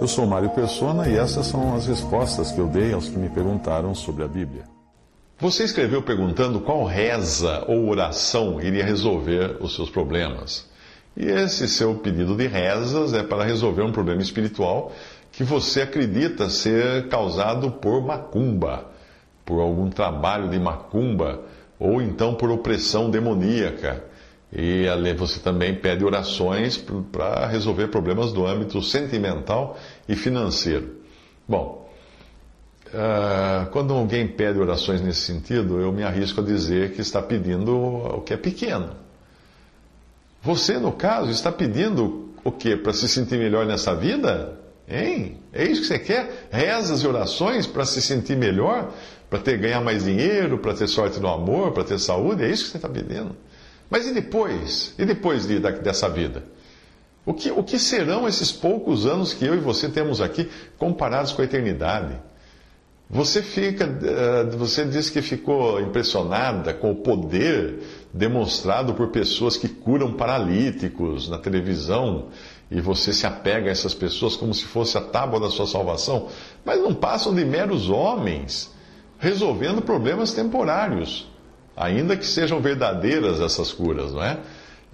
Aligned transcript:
Eu 0.00 0.06
sou 0.06 0.24
Mário 0.26 0.50
Persona 0.50 1.08
e 1.08 1.16
essas 1.16 1.46
são 1.46 1.74
as 1.74 1.86
respostas 1.86 2.52
que 2.52 2.60
eu 2.60 2.68
dei 2.68 2.92
aos 2.92 3.08
que 3.08 3.18
me 3.18 3.28
perguntaram 3.28 3.96
sobre 3.96 4.22
a 4.22 4.28
Bíblia. 4.28 4.62
Você 5.40 5.64
escreveu 5.64 6.02
perguntando 6.02 6.60
qual 6.60 6.84
reza 6.84 7.64
ou 7.66 7.88
oração 7.88 8.60
iria 8.60 8.84
resolver 8.84 9.56
os 9.60 9.74
seus 9.74 9.90
problemas. 9.90 10.66
E 11.16 11.26
esse 11.26 11.68
seu 11.68 11.96
pedido 11.96 12.36
de 12.36 12.46
rezas 12.46 13.12
é 13.12 13.24
para 13.24 13.42
resolver 13.42 13.82
um 13.82 13.90
problema 13.90 14.22
espiritual 14.22 14.92
que 15.32 15.42
você 15.42 15.82
acredita 15.82 16.48
ser 16.48 17.08
causado 17.08 17.72
por 17.72 18.00
macumba, 18.00 18.86
por 19.44 19.60
algum 19.60 19.90
trabalho 19.90 20.48
de 20.48 20.60
macumba, 20.60 21.40
ou 21.76 22.00
então 22.00 22.34
por 22.34 22.50
opressão 22.50 23.10
demoníaca. 23.10 24.04
E 24.52 24.86
você 25.16 25.40
também 25.40 25.74
pede 25.74 26.04
orações 26.04 26.82
para 27.12 27.46
resolver 27.46 27.88
problemas 27.88 28.32
do 28.32 28.46
âmbito 28.46 28.82
sentimental 28.82 29.78
e 30.08 30.16
financeiro. 30.16 30.96
Bom, 31.46 31.90
uh, 32.86 33.70
quando 33.70 33.92
alguém 33.92 34.26
pede 34.26 34.58
orações 34.58 35.02
nesse 35.02 35.20
sentido, 35.20 35.80
eu 35.80 35.92
me 35.92 36.02
arrisco 36.02 36.40
a 36.40 36.44
dizer 36.44 36.92
que 36.92 37.02
está 37.02 37.20
pedindo 37.20 37.76
o 37.76 38.22
que 38.22 38.32
é 38.32 38.36
pequeno. 38.36 38.90
Você, 40.42 40.78
no 40.78 40.92
caso, 40.92 41.30
está 41.30 41.52
pedindo 41.52 42.30
o 42.42 42.50
que? 42.50 42.76
Para 42.76 42.92
se 42.92 43.08
sentir 43.08 43.38
melhor 43.38 43.66
nessa 43.66 43.94
vida? 43.94 44.58
Hein? 44.88 45.36
É 45.52 45.64
isso 45.64 45.82
que 45.82 45.88
você 45.88 45.98
quer? 45.98 46.48
Rezas 46.50 47.02
e 47.02 47.06
orações 47.06 47.66
para 47.66 47.84
se 47.84 48.00
sentir 48.00 48.36
melhor? 48.36 48.92
Para 49.28 49.38
ter 49.40 49.58
ganhar 49.58 49.82
mais 49.82 50.04
dinheiro? 50.04 50.58
Para 50.58 50.72
ter 50.72 50.86
sorte 50.86 51.20
no 51.20 51.28
amor? 51.28 51.72
Para 51.72 51.84
ter 51.84 51.98
saúde? 51.98 52.44
É 52.44 52.48
isso 52.48 52.64
que 52.64 52.70
você 52.70 52.78
está 52.78 52.88
pedindo? 52.88 53.36
Mas 53.90 54.06
e 54.06 54.12
depois? 54.12 54.94
E 54.98 55.04
depois 55.04 55.46
de, 55.46 55.58
dessa 55.58 56.08
vida? 56.08 56.44
O 57.24 57.34
que, 57.34 57.50
o 57.50 57.62
que 57.62 57.78
serão 57.78 58.26
esses 58.26 58.50
poucos 58.50 59.06
anos 59.06 59.34
que 59.34 59.44
eu 59.44 59.54
e 59.54 59.58
você 59.58 59.88
temos 59.88 60.20
aqui 60.20 60.48
comparados 60.78 61.32
com 61.32 61.42
a 61.42 61.44
eternidade? 61.44 62.16
Você 63.10 63.42
fica, 63.42 63.84
eh, 63.84 64.44
você 64.56 64.84
diz 64.84 65.08
que 65.08 65.22
ficou 65.22 65.80
impressionada 65.80 66.74
com 66.74 66.90
o 66.90 66.96
poder 66.96 67.78
demonstrado 68.12 68.92
por 68.92 69.08
pessoas 69.08 69.56
que 69.56 69.68
curam 69.68 70.12
paralíticos 70.12 71.28
na 71.28 71.38
televisão 71.38 72.28
e 72.70 72.82
você 72.82 73.14
se 73.14 73.26
apega 73.26 73.68
a 73.68 73.72
essas 73.72 73.94
pessoas 73.94 74.36
como 74.36 74.52
se 74.52 74.64
fosse 74.64 74.98
a 74.98 75.00
tábua 75.00 75.40
da 75.40 75.48
sua 75.48 75.66
salvação, 75.66 76.28
mas 76.64 76.80
não 76.80 76.94
passam 76.94 77.34
de 77.34 77.44
meros 77.46 77.88
homens 77.88 78.70
resolvendo 79.18 79.80
problemas 79.80 80.34
temporários 80.34 81.26
ainda 81.78 82.16
que 82.16 82.26
sejam 82.26 82.60
verdadeiras 82.60 83.40
essas 83.40 83.72
curas, 83.72 84.12
não 84.12 84.22
é? 84.22 84.38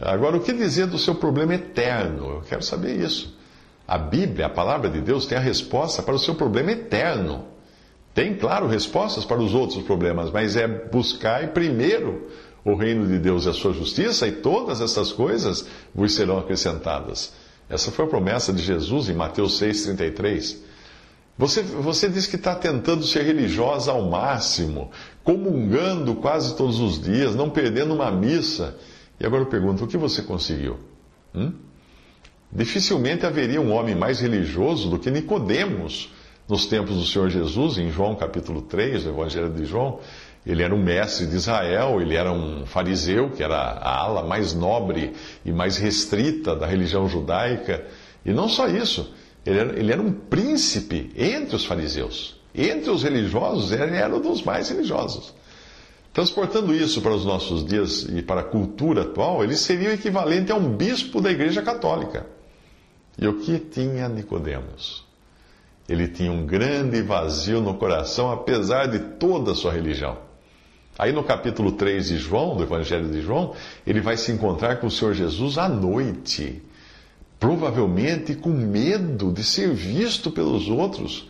Agora, 0.00 0.36
o 0.36 0.40
que 0.40 0.52
dizer 0.52 0.86
do 0.86 0.98
seu 0.98 1.14
problema 1.14 1.54
eterno? 1.54 2.26
Eu 2.26 2.40
quero 2.42 2.62
saber 2.62 3.00
isso. 3.00 3.34
A 3.86 3.96
Bíblia, 3.96 4.46
a 4.46 4.50
palavra 4.50 4.90
de 4.90 5.00
Deus, 5.00 5.26
tem 5.26 5.38
a 5.38 5.40
resposta 5.40 6.02
para 6.02 6.14
o 6.14 6.18
seu 6.18 6.34
problema 6.34 6.72
eterno. 6.72 7.44
Tem, 8.12 8.34
claro, 8.34 8.66
respostas 8.66 9.24
para 9.24 9.40
os 9.40 9.54
outros 9.54 9.82
problemas, 9.82 10.30
mas 10.30 10.56
é 10.56 10.68
buscar 10.68 11.48
primeiro 11.48 12.28
o 12.64 12.74
reino 12.74 13.06
de 13.06 13.18
Deus 13.18 13.44
e 13.44 13.48
a 13.48 13.52
sua 13.52 13.72
justiça, 13.72 14.26
e 14.26 14.32
todas 14.32 14.80
essas 14.80 15.12
coisas 15.12 15.66
vos 15.94 16.14
serão 16.14 16.38
acrescentadas. 16.38 17.32
Essa 17.68 17.90
foi 17.90 18.04
a 18.04 18.08
promessa 18.08 18.52
de 18.52 18.62
Jesus 18.62 19.08
em 19.08 19.14
Mateus 19.14 19.60
6,33. 19.60 20.56
Você, 21.36 21.62
você 21.62 22.08
diz 22.08 22.26
que 22.26 22.36
está 22.36 22.54
tentando 22.54 23.04
ser 23.04 23.22
religiosa 23.22 23.90
ao 23.90 24.08
máximo, 24.08 24.90
comungando 25.24 26.14
quase 26.14 26.56
todos 26.56 26.78
os 26.78 27.02
dias, 27.02 27.34
não 27.34 27.50
perdendo 27.50 27.92
uma 27.92 28.10
missa. 28.10 28.76
E 29.18 29.26
agora 29.26 29.42
eu 29.42 29.46
pergunto: 29.46 29.84
o 29.84 29.88
que 29.88 29.96
você 29.96 30.22
conseguiu? 30.22 30.78
Hum? 31.34 31.52
Dificilmente 32.52 33.26
haveria 33.26 33.60
um 33.60 33.72
homem 33.72 33.96
mais 33.96 34.20
religioso 34.20 34.88
do 34.88 34.98
que 34.98 35.10
Nicodemos 35.10 36.12
nos 36.48 36.66
tempos 36.66 36.96
do 36.96 37.04
Senhor 37.04 37.28
Jesus, 37.28 37.78
em 37.78 37.90
João 37.90 38.14
capítulo 38.14 38.62
3, 38.62 39.02
do 39.02 39.10
Evangelho 39.10 39.52
de 39.52 39.64
João. 39.64 39.98
Ele 40.46 40.62
era 40.62 40.74
um 40.74 40.80
mestre 40.80 41.26
de 41.26 41.34
Israel, 41.34 42.00
ele 42.00 42.14
era 42.14 42.30
um 42.30 42.64
fariseu, 42.64 43.30
que 43.30 43.42
era 43.42 43.56
a 43.56 43.96
ala 43.98 44.22
mais 44.22 44.54
nobre 44.54 45.14
e 45.44 45.50
mais 45.50 45.78
restrita 45.78 46.54
da 46.54 46.66
religião 46.66 47.08
judaica. 47.08 47.84
E 48.24 48.32
não 48.32 48.48
só 48.48 48.68
isso. 48.68 49.12
Ele 49.44 49.58
era, 49.58 49.78
ele 49.78 49.92
era 49.92 50.02
um 50.02 50.12
príncipe 50.12 51.10
entre 51.16 51.56
os 51.56 51.64
fariseus. 51.64 52.40
Entre 52.54 52.90
os 52.90 53.02
religiosos, 53.02 53.72
ele 53.72 53.96
era 53.96 54.14
um 54.14 54.20
dos 54.20 54.42
mais 54.42 54.68
religiosos. 54.68 55.34
Transportando 56.12 56.72
isso 56.72 57.02
para 57.02 57.12
os 57.12 57.24
nossos 57.24 57.64
dias 57.64 58.04
e 58.04 58.22
para 58.22 58.42
a 58.42 58.44
cultura 58.44 59.02
atual, 59.02 59.42
ele 59.42 59.56
seria 59.56 59.90
o 59.90 59.92
equivalente 59.92 60.52
a 60.52 60.54
um 60.54 60.76
bispo 60.76 61.20
da 61.20 61.30
Igreja 61.30 61.60
Católica. 61.60 62.26
E 63.18 63.26
o 63.26 63.40
que 63.40 63.58
tinha 63.58 64.08
Nicodemos? 64.08 65.04
Ele 65.88 66.08
tinha 66.08 66.30
um 66.30 66.46
grande 66.46 67.02
vazio 67.02 67.60
no 67.60 67.74
coração, 67.74 68.30
apesar 68.30 68.86
de 68.86 69.00
toda 69.18 69.52
a 69.52 69.54
sua 69.54 69.72
religião. 69.72 70.16
Aí 70.96 71.12
no 71.12 71.24
capítulo 71.24 71.72
3 71.72 72.08
de 72.08 72.18
João, 72.18 72.56
do 72.56 72.62
Evangelho 72.62 73.10
de 73.10 73.20
João, 73.20 73.52
ele 73.84 74.00
vai 74.00 74.16
se 74.16 74.30
encontrar 74.30 74.76
com 74.76 74.86
o 74.86 74.90
Senhor 74.90 75.12
Jesus 75.12 75.58
à 75.58 75.68
noite 75.68 76.62
provavelmente 77.44 78.34
com 78.34 78.48
medo 78.48 79.30
de 79.30 79.44
ser 79.44 79.70
visto 79.74 80.30
pelos 80.30 80.66
outros, 80.66 81.28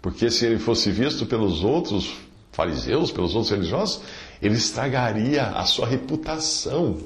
porque 0.00 0.30
se 0.30 0.46
ele 0.46 0.60
fosse 0.60 0.92
visto 0.92 1.26
pelos 1.26 1.64
outros 1.64 2.14
fariseus, 2.52 3.10
pelos 3.10 3.34
outros 3.34 3.50
religiosos, 3.50 4.00
ele 4.40 4.54
estragaria 4.54 5.42
a 5.42 5.64
sua 5.64 5.88
reputação. 5.88 6.98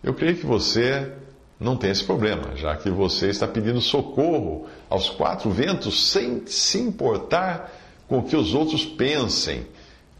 Eu 0.00 0.14
creio 0.14 0.36
que 0.36 0.46
você 0.46 1.10
não 1.58 1.76
tem 1.76 1.90
esse 1.90 2.04
problema, 2.04 2.54
já 2.54 2.76
que 2.76 2.88
você 2.88 3.30
está 3.30 3.48
pedindo 3.48 3.80
socorro 3.80 4.68
aos 4.88 5.10
quatro 5.10 5.50
ventos 5.50 6.12
sem 6.12 6.46
se 6.46 6.78
importar 6.78 7.72
com 8.06 8.20
o 8.20 8.22
que 8.22 8.36
os 8.36 8.54
outros 8.54 8.84
pensem, 8.84 9.66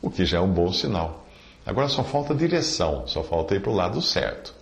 o 0.02 0.10
que 0.10 0.24
já 0.24 0.38
é 0.38 0.40
um 0.40 0.52
bom 0.52 0.72
sinal. 0.72 1.24
Agora 1.64 1.86
só 1.86 2.02
falta 2.02 2.34
direção, 2.34 3.06
só 3.06 3.22
falta 3.22 3.54
ir 3.54 3.62
para 3.62 3.70
o 3.70 3.74
lado 3.76 4.02
certo. 4.02 4.58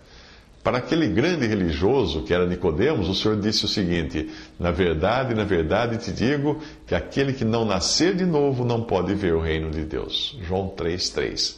Para 0.68 0.76
aquele 0.76 1.08
grande 1.08 1.46
religioso 1.46 2.24
que 2.24 2.34
era 2.34 2.44
Nicodemos, 2.44 3.08
o 3.08 3.14
Senhor 3.14 3.40
disse 3.40 3.64
o 3.64 3.68
seguinte: 3.68 4.28
Na 4.60 4.70
verdade, 4.70 5.34
na 5.34 5.42
verdade 5.42 5.96
te 5.96 6.12
digo 6.12 6.60
que 6.86 6.94
aquele 6.94 7.32
que 7.32 7.42
não 7.42 7.64
nascer 7.64 8.14
de 8.14 8.26
novo 8.26 8.66
não 8.66 8.82
pode 8.82 9.14
ver 9.14 9.32
o 9.32 9.40
reino 9.40 9.70
de 9.70 9.86
Deus. 9.86 10.38
João 10.42 10.68
3:3. 10.68 11.56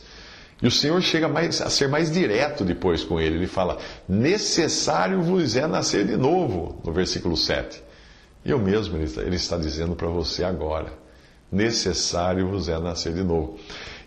E 0.62 0.66
o 0.69 0.70
Senhor 0.70 1.03
chega 1.03 1.26
mais, 1.26 1.60
a 1.60 1.69
ser 1.69 1.88
mais 1.88 2.09
direto 2.09 2.62
depois 2.62 3.03
com 3.03 3.20
ele. 3.20 3.34
Ele 3.34 3.49
fala: 3.49 3.78
Necessário 4.09 5.20
vos 5.20 5.56
é 5.56 5.66
nascer 5.66 6.06
de 6.06 6.16
novo, 6.16 6.81
no 6.87 6.93
versículo 6.93 7.37
7. 7.37 7.82
E 8.44 8.50
eu 8.53 8.60
mesmo, 8.60 8.97
ele 8.97 9.34
está 9.34 9.56
dizendo 9.56 9.97
para 9.97 10.06
você 10.06 10.44
agora: 10.44 10.93
Necessário 11.50 12.47
vos 12.47 12.69
é 12.69 12.78
nascer 12.78 13.12
de 13.12 13.25
novo. 13.25 13.59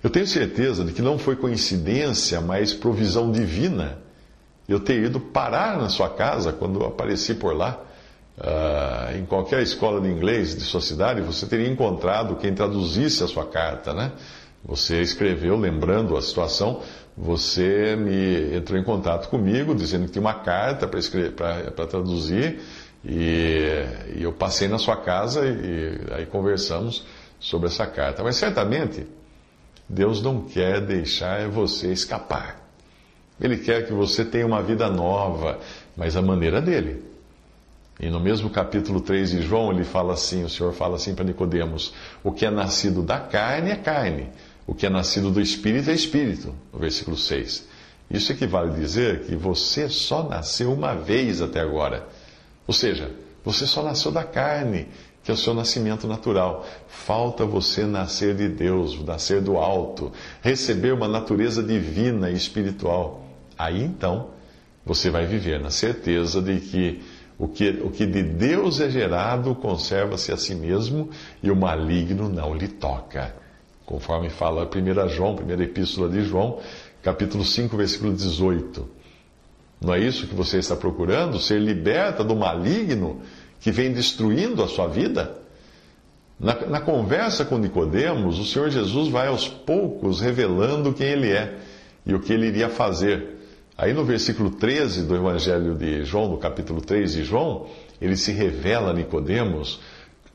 Eu 0.01 0.09
tenho 0.09 0.25
certeza 0.25 0.85
de 0.85 0.93
que 0.93 1.01
não 1.01 1.19
foi 1.19 1.35
coincidência, 1.35 2.39
mas 2.39 2.73
provisão 2.73 3.29
divina 3.29 4.01
eu 4.67 4.79
ter 4.79 5.03
ido 5.03 5.19
parar 5.19 5.77
na 5.77 5.89
sua 5.89 6.09
casa 6.09 6.53
quando 6.53 6.83
apareci 6.85 7.33
por 7.33 7.55
lá. 7.55 7.79
Uh, 8.35 9.17
em 9.19 9.25
qualquer 9.25 9.61
escola 9.61 10.01
de 10.01 10.07
inglês 10.07 10.55
de 10.55 10.61
sua 10.61 10.81
cidade, 10.81 11.21
você 11.21 11.45
teria 11.45 11.67
encontrado 11.67 12.35
quem 12.37 12.51
traduzisse 12.53 13.23
a 13.23 13.27
sua 13.27 13.45
carta, 13.45 13.93
né? 13.93 14.11
Você 14.65 15.01
escreveu 15.01 15.55
lembrando 15.55 16.17
a 16.17 16.21
situação, 16.21 16.81
você 17.15 17.95
me 17.95 18.55
entrou 18.55 18.79
em 18.79 18.83
contato 18.83 19.29
comigo 19.29 19.75
dizendo 19.75 20.05
que 20.05 20.11
tinha 20.13 20.21
uma 20.21 20.33
carta 20.33 20.87
para 20.87 21.85
traduzir 21.85 22.59
e, 23.05 23.85
e, 24.15 24.23
eu 24.23 24.31
passei 24.31 24.67
na 24.67 24.79
sua 24.79 24.95
casa 24.97 25.45
e, 25.45 26.09
e 26.09 26.13
aí 26.13 26.25
conversamos 26.25 27.05
sobre 27.39 27.67
essa 27.67 27.85
carta. 27.85 28.23
Mas 28.23 28.37
certamente 28.37 29.05
Deus 29.87 30.23
não 30.23 30.41
quer 30.41 30.81
deixar 30.81 31.49
você 31.49 31.91
escapar. 31.91 32.62
Ele 33.39 33.57
quer 33.57 33.85
que 33.85 33.93
você 33.93 34.23
tenha 34.23 34.45
uma 34.45 34.61
vida 34.61 34.89
nova, 34.89 35.59
mas 35.95 36.15
a 36.15 36.21
maneira 36.21 36.61
dele. 36.61 37.03
E 37.99 38.09
no 38.09 38.19
mesmo 38.19 38.49
capítulo 38.49 39.01
3 39.01 39.31
de 39.31 39.41
João, 39.41 39.71
ele 39.71 39.83
fala 39.83 40.13
assim, 40.13 40.43
o 40.43 40.49
Senhor 40.49 40.73
fala 40.73 40.95
assim 40.95 41.13
para 41.13 41.25
Nicodemos: 41.25 41.93
o 42.23 42.31
que 42.31 42.45
é 42.45 42.49
nascido 42.49 43.01
da 43.01 43.19
carne 43.19 43.71
é 43.71 43.75
carne, 43.75 44.29
o 44.65 44.73
que 44.73 44.85
é 44.85 44.89
nascido 44.89 45.29
do 45.29 45.39
espírito 45.39 45.89
é 45.89 45.93
espírito, 45.93 46.53
no 46.71 46.79
versículo 46.79 47.15
6. 47.15 47.67
Isso 48.09 48.31
equivale 48.31 48.71
a 48.71 48.75
dizer 48.75 49.21
que 49.21 49.35
você 49.35 49.89
só 49.89 50.27
nasceu 50.27 50.73
uma 50.73 50.93
vez 50.93 51.41
até 51.41 51.59
agora. 51.59 52.07
Ou 52.67 52.73
seja, 52.73 53.11
você 53.43 53.65
só 53.65 53.83
nasceu 53.83 54.11
da 54.11 54.23
carne, 54.23 54.87
que 55.23 55.31
é 55.31 55.33
o 55.33 55.37
seu 55.37 55.53
nascimento 55.53 56.07
natural. 56.07 56.65
Falta 56.87 57.45
você 57.45 57.85
nascer 57.85 58.35
de 58.35 58.47
Deus, 58.49 59.01
nascer 59.03 59.41
do 59.41 59.57
alto, 59.57 60.11
receber 60.41 60.93
uma 60.93 61.07
natureza 61.07 61.63
divina 61.63 62.29
e 62.29 62.35
espiritual. 62.35 63.22
Aí 63.57 63.83
então, 63.83 64.31
você 64.85 65.09
vai 65.09 65.25
viver 65.25 65.59
na 65.59 65.69
certeza 65.69 66.41
de 66.41 66.59
que 66.59 67.01
o 67.37 67.47
que, 67.47 67.69
o 67.83 67.89
que 67.89 68.05
de 68.05 68.21
Deus 68.21 68.79
é 68.79 68.89
gerado 68.89 69.55
conserva-se 69.55 70.31
a 70.31 70.37
si 70.37 70.53
mesmo 70.53 71.09
e 71.41 71.49
o 71.49 71.55
maligno 71.55 72.29
não 72.29 72.53
lhe 72.53 72.67
toca. 72.67 73.35
Conforme 73.85 74.29
fala 74.29 74.65
1 74.69 75.09
João, 75.09 75.35
primeira 75.35 75.63
epístola 75.63 76.09
de 76.09 76.23
João, 76.23 76.59
capítulo 77.01 77.43
5, 77.43 77.75
versículo 77.75 78.13
18. 78.13 78.87
Não 79.81 79.93
é 79.93 79.99
isso 79.99 80.27
que 80.27 80.35
você 80.35 80.59
está 80.59 80.75
procurando? 80.75 81.39
Ser 81.39 81.59
liberta 81.59 82.23
do 82.23 82.35
maligno 82.35 83.21
que 83.59 83.71
vem 83.71 83.91
destruindo 83.91 84.63
a 84.63 84.67
sua 84.67 84.87
vida? 84.87 85.37
Na, 86.39 86.55
na 86.65 86.81
conversa 86.81 87.43
com 87.43 87.57
Nicodemos, 87.57 88.39
o 88.39 88.45
Senhor 88.45 88.69
Jesus 88.69 89.09
vai 89.09 89.27
aos 89.27 89.47
poucos 89.47 90.21
revelando 90.21 90.93
quem 90.93 91.07
ele 91.07 91.31
é 91.31 91.57
e 92.05 92.13
o 92.13 92.19
que 92.19 92.31
ele 92.31 92.47
iria 92.47 92.69
fazer. 92.69 93.42
Aí 93.77 93.93
no 93.93 94.05
versículo 94.05 94.51
13 94.51 95.03
do 95.03 95.15
Evangelho 95.15 95.75
de 95.75 96.03
João, 96.05 96.29
no 96.29 96.37
capítulo 96.37 96.79
3 96.79 97.13
de 97.13 97.23
João, 97.23 97.67
ele 97.99 98.15
se 98.15 98.31
revela 98.31 98.91
a 98.91 98.93
Nicodemos 98.93 99.79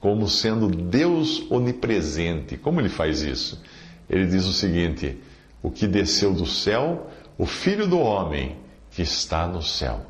como 0.01 0.29
sendo 0.29 0.69
Deus 0.69 1.45
onipresente. 1.51 2.57
Como 2.57 2.81
ele 2.81 2.89
faz 2.89 3.23
isso? 3.23 3.63
Ele 4.09 4.27
diz 4.27 4.45
o 4.45 4.53
seguinte: 4.53 5.19
o 5.63 5.71
que 5.71 5.87
desceu 5.87 6.33
do 6.33 6.47
céu, 6.47 7.11
o 7.37 7.47
Filho 7.47 7.87
do 7.87 7.99
homem 7.99 8.57
que 8.91 9.03
está 9.03 9.47
no 9.47 9.63
céu. 9.63 10.01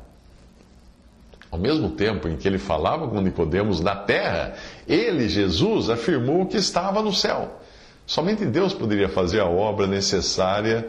Ao 1.51 1.57
mesmo 1.57 1.91
tempo 1.91 2.27
em 2.27 2.35
que 2.35 2.47
ele 2.47 2.59
falava 2.59 3.07
com 3.07 3.21
Nicodemos 3.21 3.79
na 3.81 3.95
terra, 3.95 4.55
ele, 4.87 5.27
Jesus, 5.27 5.89
afirmou 5.89 6.45
que 6.45 6.57
estava 6.57 7.01
no 7.01 7.13
céu. 7.13 7.59
Somente 8.05 8.45
Deus 8.45 8.73
poderia 8.73 9.09
fazer 9.09 9.39
a 9.39 9.47
obra 9.47 9.87
necessária 9.87 10.87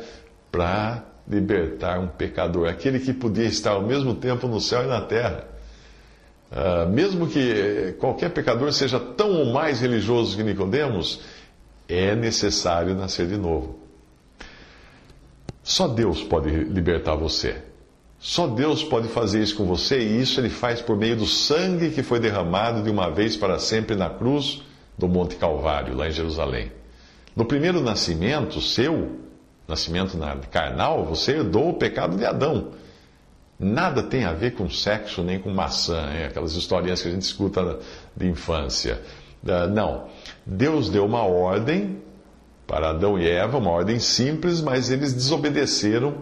para 0.51 1.05
libertar 1.29 1.99
um 1.99 2.09
pecador, 2.09 2.69
aquele 2.69 2.99
que 2.99 3.13
podia 3.13 3.47
estar 3.47 3.73
ao 3.73 3.83
mesmo 3.83 4.15
tempo 4.15 4.47
no 4.49 4.61
céu 4.61 4.85
e 4.85 4.87
na 4.87 5.01
terra. 5.01 5.45
Uh, 6.51 6.91
mesmo 6.91 7.29
que 7.29 7.95
qualquer 7.99 8.31
pecador 8.31 8.73
seja 8.73 8.99
tão 8.99 9.33
ou 9.33 9.53
mais 9.53 9.81
religioso 9.81 10.37
que 10.37 10.43
Nicodemos, 10.43 11.21
é 11.89 12.15
necessário 12.17 12.95
nascer 12.95 13.27
de 13.27 13.37
novo. 13.37 13.79
Só 15.63 15.87
Deus 15.87 16.23
pode 16.23 16.51
libertar 16.51 17.15
você. 17.15 17.57
Só 18.19 18.47
Deus 18.47 18.83
pode 18.83 19.09
fazer 19.09 19.43
isso 19.43 19.57
com 19.57 19.65
você, 19.65 19.99
e 19.99 20.21
isso 20.21 20.41
ele 20.41 20.51
faz 20.51 20.83
por 20.83 20.97
meio 20.97 21.17
do 21.17 21.27
sangue 21.27 21.91
que 21.91 22.03
foi 22.03 22.21
derramado 22.21 22.83
de 22.83 22.91
uma 22.91 23.11
vez 23.11 23.37
para 23.37 23.59
sempre 23.59 23.97
na 23.97 24.11
cruz 24.11 24.63
do 24.99 25.09
Monte 25.09 25.37
Calvário, 25.37 25.97
lá 25.97 26.09
em 26.09 26.13
Jerusalém. 26.13 26.71
No 27.35 27.45
primeiro 27.45 27.81
nascimento 27.81 28.61
seu, 28.61 29.17
nascimento 29.71 30.19
carnal, 30.51 31.05
você 31.05 31.33
herdou 31.33 31.71
o 31.71 31.75
pecado 31.75 32.17
de 32.17 32.25
Adão. 32.25 32.73
Nada 33.59 34.03
tem 34.03 34.25
a 34.25 34.33
ver 34.33 34.53
com 34.53 34.69
sexo 34.71 35.23
nem 35.23 35.39
com 35.39 35.51
maçã, 35.51 36.11
hein? 36.15 36.25
aquelas 36.25 36.53
historinhas 36.55 37.03
que 37.03 37.09
a 37.09 37.11
gente 37.11 37.23
escuta 37.23 37.79
de 38.17 38.27
infância. 38.27 39.01
Ah, 39.47 39.67
não. 39.67 40.09
Deus 40.45 40.89
deu 40.91 41.05
uma 41.05 41.23
ordem 41.23 41.99
para 42.67 42.91
Adão 42.91 43.19
e 43.19 43.29
Eva, 43.29 43.59
uma 43.59 43.71
ordem 43.71 43.99
simples, 43.99 44.61
mas 44.61 44.91
eles 44.91 45.13
desobedeceram 45.13 46.19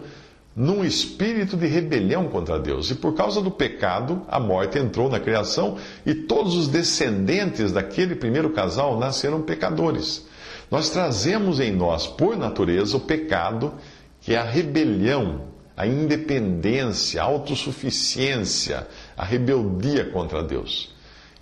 num 0.55 0.83
espírito 0.83 1.55
de 1.55 1.67
rebelião 1.67 2.27
contra 2.27 2.59
Deus. 2.59 2.91
E 2.91 2.95
por 2.95 3.13
causa 3.13 3.41
do 3.41 3.51
pecado, 3.51 4.23
a 4.27 4.39
morte 4.39 4.77
entrou 4.77 5.09
na 5.09 5.19
criação 5.19 5.77
e 6.05 6.13
todos 6.13 6.55
os 6.55 6.67
descendentes 6.67 7.71
daquele 7.71 8.15
primeiro 8.15 8.49
casal 8.49 8.99
nasceram 8.99 9.41
pecadores. 9.41 10.27
Nós 10.69 10.89
trazemos 10.89 11.59
em 11.59 11.71
nós, 11.71 12.05
por 12.05 12.37
natureza, 12.37 12.95
o 12.95 12.99
pecado, 12.99 13.73
que 14.21 14.33
é 14.33 14.37
a 14.37 14.43
rebelião, 14.43 15.47
a 15.75 15.87
independência, 15.87 17.21
a 17.21 17.25
autossuficiência, 17.25 18.87
a 19.17 19.23
rebeldia 19.23 20.05
contra 20.05 20.43
Deus. 20.43 20.93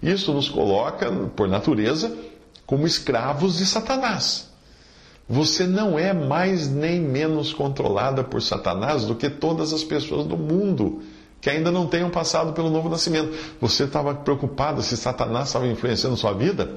Isso 0.02 0.32
nos 0.32 0.48
coloca, 0.48 1.12
por 1.36 1.48
natureza, 1.48 2.16
como 2.66 2.86
escravos 2.86 3.58
de 3.58 3.66
Satanás. 3.66 4.48
Você 5.28 5.68
não 5.68 6.00
é 6.00 6.14
mais 6.14 6.70
nem 6.70 7.02
menos 7.02 7.52
controlada 7.52 8.24
por 8.24 8.42
Satanás 8.42 9.06
do 9.06 9.16
que 9.16 9.30
todas 9.30 9.74
as 9.74 9.84
pessoas 9.84 10.26
do 10.26 10.38
mundo 10.38 11.02
que 11.42 11.50
ainda 11.50 11.72
não 11.72 11.86
tenham 11.88 12.10
passado 12.10 12.54
pelo 12.54 12.70
novo 12.70 12.90
nascimento. 12.90 13.34
Você 13.62 13.84
estava 13.84 14.14
preocupado 14.16 14.82
se 14.82 14.98
Satanás 14.98 15.48
estava 15.48 15.68
influenciando 15.68 16.18
sua 16.18 16.34
vida? 16.34 16.70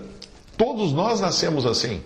Todos 0.57 0.93
nós 0.93 1.21
nascemos 1.21 1.65
assim. 1.65 2.03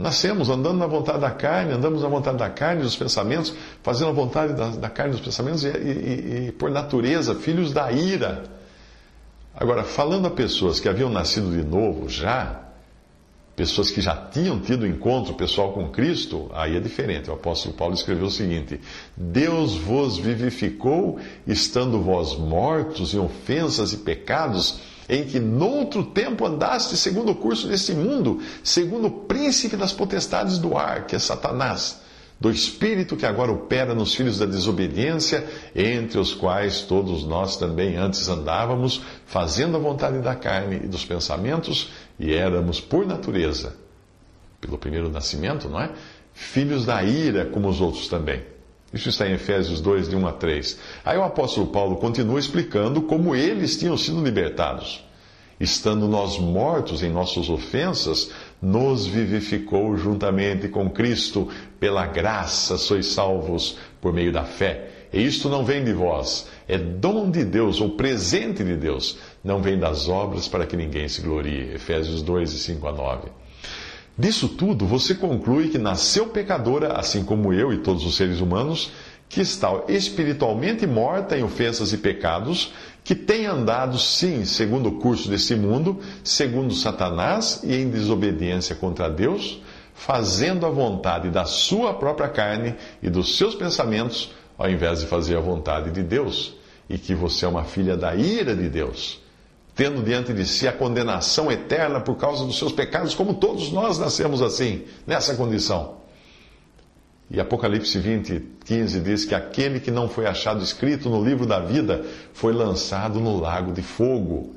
Nascemos 0.00 0.48
andando 0.48 0.78
na 0.78 0.86
vontade 0.86 1.20
da 1.20 1.30
carne, 1.30 1.74
andamos 1.74 2.00
na 2.00 2.08
vontade 2.08 2.38
da 2.38 2.48
carne, 2.48 2.80
dos 2.80 2.96
pensamentos, 2.96 3.52
fazendo 3.82 4.08
a 4.08 4.12
vontade 4.12 4.54
da, 4.54 4.68
da 4.70 4.88
carne, 4.88 5.12
dos 5.12 5.20
pensamentos, 5.20 5.62
e, 5.62 5.68
e, 5.68 6.46
e, 6.48 6.52
por 6.52 6.70
natureza, 6.70 7.34
filhos 7.34 7.70
da 7.70 7.92
ira. 7.92 8.44
Agora, 9.54 9.84
falando 9.84 10.26
a 10.26 10.30
pessoas 10.30 10.80
que 10.80 10.88
haviam 10.88 11.10
nascido 11.10 11.50
de 11.50 11.62
novo 11.62 12.08
já, 12.08 12.62
pessoas 13.54 13.90
que 13.90 14.00
já 14.00 14.16
tinham 14.16 14.58
tido 14.58 14.86
encontro 14.86 15.34
pessoal 15.34 15.74
com 15.74 15.90
Cristo, 15.90 16.50
aí 16.54 16.78
é 16.78 16.80
diferente. 16.80 17.28
O 17.28 17.34
apóstolo 17.34 17.74
Paulo 17.74 17.92
escreveu 17.92 18.24
o 18.24 18.30
seguinte: 18.30 18.80
Deus 19.14 19.74
vos 19.76 20.16
vivificou, 20.16 21.18
estando 21.46 22.00
vós 22.00 22.34
mortos 22.38 23.12
em 23.12 23.18
ofensas 23.18 23.92
e 23.92 23.98
pecados 23.98 24.80
em 25.10 25.24
que 25.24 25.40
noutro 25.40 26.04
tempo 26.04 26.46
andaste 26.46 26.96
segundo 26.96 27.32
o 27.32 27.34
curso 27.34 27.66
desse 27.66 27.92
mundo, 27.92 28.40
segundo 28.62 29.08
o 29.08 29.10
príncipe 29.10 29.76
das 29.76 29.92
potestades 29.92 30.56
do 30.56 30.78
ar, 30.78 31.04
que 31.04 31.16
é 31.16 31.18
Satanás, 31.18 32.00
do 32.38 32.48
espírito 32.48 33.16
que 33.16 33.26
agora 33.26 33.50
opera 33.50 33.92
nos 33.92 34.14
filhos 34.14 34.38
da 34.38 34.46
desobediência, 34.46 35.44
entre 35.74 36.16
os 36.16 36.32
quais 36.32 36.82
todos 36.82 37.24
nós 37.24 37.56
também 37.56 37.96
antes 37.96 38.28
andávamos, 38.28 39.02
fazendo 39.26 39.76
a 39.76 39.80
vontade 39.80 40.20
da 40.20 40.36
carne 40.36 40.76
e 40.76 40.86
dos 40.86 41.04
pensamentos, 41.04 41.90
e 42.18 42.32
éramos 42.32 42.80
por 42.80 43.04
natureza, 43.04 43.74
pelo 44.60 44.78
primeiro 44.78 45.10
nascimento, 45.10 45.68
não 45.68 45.80
é? 45.80 45.90
Filhos 46.32 46.86
da 46.86 47.02
ira, 47.02 47.46
como 47.46 47.68
os 47.68 47.80
outros 47.80 48.06
também. 48.06 48.42
Isso 48.92 49.08
está 49.08 49.28
em 49.28 49.34
Efésios 49.34 49.80
2, 49.80 50.08
de 50.08 50.16
1 50.16 50.26
a 50.26 50.32
3. 50.32 50.78
Aí 51.04 51.16
o 51.16 51.22
apóstolo 51.22 51.68
Paulo 51.68 51.96
continua 51.96 52.40
explicando 52.40 53.02
como 53.02 53.36
eles 53.36 53.78
tinham 53.78 53.96
sido 53.96 54.22
libertados. 54.22 55.04
Estando 55.60 56.08
nós 56.08 56.38
mortos 56.38 57.02
em 57.02 57.10
nossas 57.10 57.50
ofensas, 57.50 58.30
nos 58.60 59.06
vivificou 59.06 59.96
juntamente 59.96 60.68
com 60.68 60.90
Cristo, 60.90 61.48
pela 61.78 62.06
graça 62.06 62.78
sois 62.78 63.06
salvos 63.06 63.76
por 64.00 64.12
meio 64.12 64.32
da 64.32 64.44
fé. 64.44 64.88
E 65.12 65.24
isto 65.24 65.48
não 65.48 65.64
vem 65.64 65.84
de 65.84 65.92
vós, 65.92 66.48
é 66.66 66.78
dom 66.78 67.30
de 67.30 67.44
Deus, 67.44 67.80
ou 67.80 67.90
presente 67.90 68.64
de 68.64 68.76
Deus, 68.76 69.18
não 69.42 69.60
vem 69.60 69.78
das 69.78 70.08
obras 70.08 70.48
para 70.48 70.66
que 70.66 70.76
ninguém 70.76 71.08
se 71.08 71.20
glorie. 71.20 71.74
Efésios 71.74 72.22
2, 72.22 72.52
de 72.52 72.58
5 72.58 72.88
a 72.88 72.92
9. 72.92 73.28
Disso 74.18 74.48
tudo, 74.48 74.86
você 74.86 75.14
conclui 75.14 75.68
que 75.68 75.78
nasceu 75.78 76.26
pecadora, 76.26 76.92
assim 76.92 77.24
como 77.24 77.52
eu 77.52 77.72
e 77.72 77.78
todos 77.78 78.04
os 78.04 78.16
seres 78.16 78.40
humanos, 78.40 78.92
que 79.28 79.40
está 79.40 79.84
espiritualmente 79.88 80.86
morta 80.86 81.38
em 81.38 81.42
ofensas 81.42 81.92
e 81.92 81.98
pecados, 81.98 82.72
que 83.04 83.14
tem 83.14 83.46
andado, 83.46 83.98
sim, 83.98 84.44
segundo 84.44 84.88
o 84.88 84.98
curso 84.98 85.30
desse 85.30 85.54
mundo, 85.54 86.00
segundo 86.22 86.74
Satanás 86.74 87.62
e 87.62 87.74
em 87.74 87.88
desobediência 87.88 88.74
contra 88.74 89.08
Deus, 89.08 89.62
fazendo 89.94 90.66
a 90.66 90.70
vontade 90.70 91.30
da 91.30 91.44
sua 91.44 91.94
própria 91.94 92.28
carne 92.28 92.74
e 93.02 93.08
dos 93.08 93.38
seus 93.38 93.54
pensamentos, 93.54 94.32
ao 94.58 94.68
invés 94.68 95.00
de 95.00 95.06
fazer 95.06 95.36
a 95.36 95.40
vontade 95.40 95.90
de 95.90 96.02
Deus, 96.02 96.54
e 96.88 96.98
que 96.98 97.14
você 97.14 97.44
é 97.44 97.48
uma 97.48 97.64
filha 97.64 97.96
da 97.96 98.14
ira 98.14 98.54
de 98.54 98.68
Deus 98.68 99.20
tendo 99.74 100.02
diante 100.02 100.32
de 100.32 100.44
si 100.46 100.66
a 100.66 100.72
condenação 100.72 101.50
eterna 101.50 102.00
por 102.00 102.16
causa 102.16 102.44
dos 102.44 102.58
seus 102.58 102.72
pecados, 102.72 103.14
como 103.14 103.34
todos 103.34 103.70
nós 103.70 103.98
nascemos 103.98 104.42
assim, 104.42 104.84
nessa 105.06 105.34
condição. 105.34 106.00
E 107.30 107.38
Apocalipse 107.38 107.96
20, 107.96 108.42
15 108.64 109.00
diz 109.00 109.24
que 109.24 109.34
aquele 109.34 109.78
que 109.78 109.90
não 109.90 110.08
foi 110.08 110.26
achado 110.26 110.64
escrito 110.64 111.08
no 111.08 111.24
livro 111.24 111.46
da 111.46 111.60
vida 111.60 112.04
foi 112.32 112.52
lançado 112.52 113.20
no 113.20 113.38
lago 113.38 113.72
de 113.72 113.82
fogo. 113.82 114.54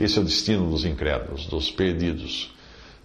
Esse 0.00 0.18
é 0.18 0.22
o 0.22 0.24
destino 0.24 0.70
dos 0.70 0.86
incrédulos, 0.86 1.46
dos 1.46 1.70
perdidos. 1.70 2.50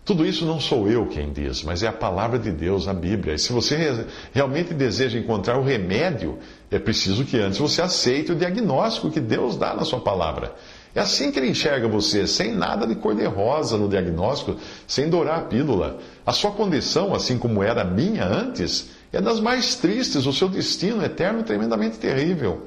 Tudo 0.06 0.26
isso 0.26 0.46
não 0.46 0.60
sou 0.60 0.90
eu 0.90 1.06
quem 1.06 1.32
diz, 1.32 1.62
mas 1.62 1.84
é 1.84 1.88
a 1.88 1.94
palavra 1.94 2.40
de 2.40 2.50
Deus, 2.50 2.88
a 2.88 2.94
Bíblia. 2.94 3.36
E 3.36 3.38
se 3.38 3.52
você 3.52 4.08
realmente 4.34 4.74
deseja 4.74 5.20
encontrar 5.20 5.60
o 5.60 5.64
remédio, 5.64 6.40
é 6.72 6.80
preciso 6.80 7.26
que 7.26 7.38
antes 7.38 7.60
você 7.60 7.82
aceite 7.82 8.32
o 8.32 8.36
diagnóstico 8.36 9.12
que 9.12 9.20
Deus 9.20 9.56
dá 9.56 9.76
na 9.76 9.84
sua 9.84 10.00
palavra. 10.00 10.56
É 11.00 11.02
assim 11.02 11.32
que 11.32 11.40
ele 11.40 11.48
enxerga 11.48 11.88
você, 11.88 12.28
sem 12.28 12.54
nada 12.54 12.86
de 12.86 12.94
cor-de-rosa 12.94 13.78
no 13.78 13.88
diagnóstico, 13.88 14.58
sem 14.86 15.10
dourar 15.10 15.40
a 15.40 15.44
pílula. 15.44 15.98
A 16.26 16.34
sua 16.34 16.52
condição, 16.52 17.16
assim 17.16 17.38
como 17.38 17.64
era 17.64 17.84
a 17.84 17.86
minha 17.86 18.26
antes, 18.26 18.90
é 19.14 19.22
das 19.22 19.40
mais 19.40 19.76
tristes. 19.76 20.26
O 20.26 20.34
seu 20.34 20.50
destino 20.50 21.02
eterno 21.02 21.42
tremendamente 21.42 21.98
terrível. 21.98 22.66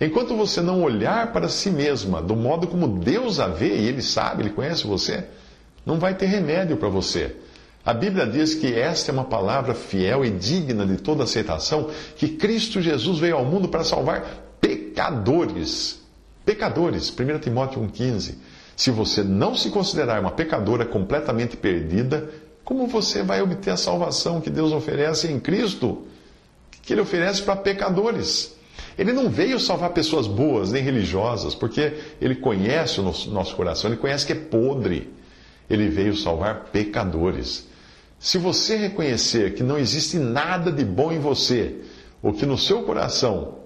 Enquanto 0.00 0.34
você 0.34 0.62
não 0.62 0.82
olhar 0.82 1.34
para 1.34 1.50
si 1.50 1.68
mesma 1.68 2.22
do 2.22 2.34
modo 2.34 2.66
como 2.66 2.88
Deus 2.88 3.38
a 3.38 3.46
vê, 3.48 3.76
e 3.76 3.88
Ele 3.88 4.00
sabe, 4.00 4.44
Ele 4.44 4.50
conhece 4.50 4.86
você, 4.86 5.26
não 5.84 5.98
vai 5.98 6.14
ter 6.14 6.24
remédio 6.24 6.78
para 6.78 6.88
você. 6.88 7.36
A 7.84 7.92
Bíblia 7.92 8.26
diz 8.26 8.54
que 8.54 8.72
esta 8.72 9.10
é 9.10 9.12
uma 9.12 9.24
palavra 9.24 9.74
fiel 9.74 10.24
e 10.24 10.30
digna 10.30 10.86
de 10.86 10.96
toda 10.96 11.24
aceitação, 11.24 11.90
que 12.16 12.26
Cristo 12.26 12.80
Jesus 12.80 13.18
veio 13.18 13.36
ao 13.36 13.44
mundo 13.44 13.68
para 13.68 13.84
salvar 13.84 14.24
pecadores. 14.62 16.05
Pecadores, 16.46 17.10
1 17.10 17.40
Timóteo 17.40 17.82
1,15. 17.82 18.36
Se 18.76 18.92
você 18.92 19.24
não 19.24 19.56
se 19.56 19.68
considerar 19.68 20.20
uma 20.20 20.30
pecadora 20.30 20.86
completamente 20.86 21.56
perdida, 21.56 22.30
como 22.64 22.86
você 22.86 23.24
vai 23.24 23.42
obter 23.42 23.70
a 23.70 23.76
salvação 23.76 24.40
que 24.40 24.48
Deus 24.48 24.70
oferece 24.70 25.26
em 25.26 25.40
Cristo? 25.40 26.06
Que 26.82 26.92
Ele 26.92 27.00
oferece 27.00 27.42
para 27.42 27.56
pecadores. 27.56 28.54
Ele 28.96 29.12
não 29.12 29.28
veio 29.28 29.58
salvar 29.58 29.90
pessoas 29.90 30.28
boas 30.28 30.70
nem 30.70 30.84
religiosas, 30.84 31.52
porque 31.52 31.94
Ele 32.20 32.36
conhece 32.36 33.00
o 33.00 33.02
nosso 33.02 33.56
coração, 33.56 33.90
Ele 33.90 33.98
conhece 33.98 34.24
que 34.24 34.32
é 34.32 34.36
podre. 34.36 35.12
Ele 35.68 35.88
veio 35.88 36.16
salvar 36.16 36.66
pecadores. 36.66 37.66
Se 38.20 38.38
você 38.38 38.76
reconhecer 38.76 39.54
que 39.54 39.64
não 39.64 39.76
existe 39.76 40.16
nada 40.16 40.70
de 40.70 40.84
bom 40.84 41.10
em 41.10 41.18
você, 41.18 41.80
ou 42.22 42.32
que 42.32 42.46
no 42.46 42.56
seu 42.56 42.84
coração 42.84 43.65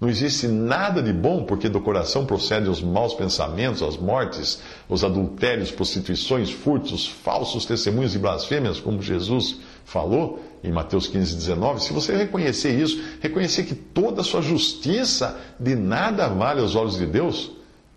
não 0.00 0.08
existe 0.08 0.48
nada 0.48 1.02
de 1.02 1.12
bom, 1.12 1.44
porque 1.44 1.68
do 1.68 1.78
coração 1.78 2.24
procedem 2.24 2.70
os 2.70 2.80
maus 2.80 3.12
pensamentos, 3.12 3.82
as 3.82 3.98
mortes, 3.98 4.58
os 4.88 5.04
adultérios, 5.04 5.70
prostituições, 5.70 6.50
furtos, 6.50 7.06
falsos 7.06 7.66
testemunhos 7.66 8.14
e 8.14 8.18
blasfêmias, 8.18 8.80
como 8.80 9.02
Jesus 9.02 9.58
falou 9.84 10.42
em 10.64 10.72
Mateus 10.72 11.06
15, 11.06 11.36
19. 11.36 11.82
Se 11.82 11.92
você 11.92 12.16
reconhecer 12.16 12.80
isso, 12.80 12.98
reconhecer 13.20 13.64
que 13.64 13.74
toda 13.74 14.22
a 14.22 14.24
sua 14.24 14.40
justiça 14.40 15.38
de 15.58 15.74
nada 15.74 16.28
vale 16.28 16.62
aos 16.62 16.74
olhos 16.74 16.96
de 16.96 17.04
Deus, 17.04 17.50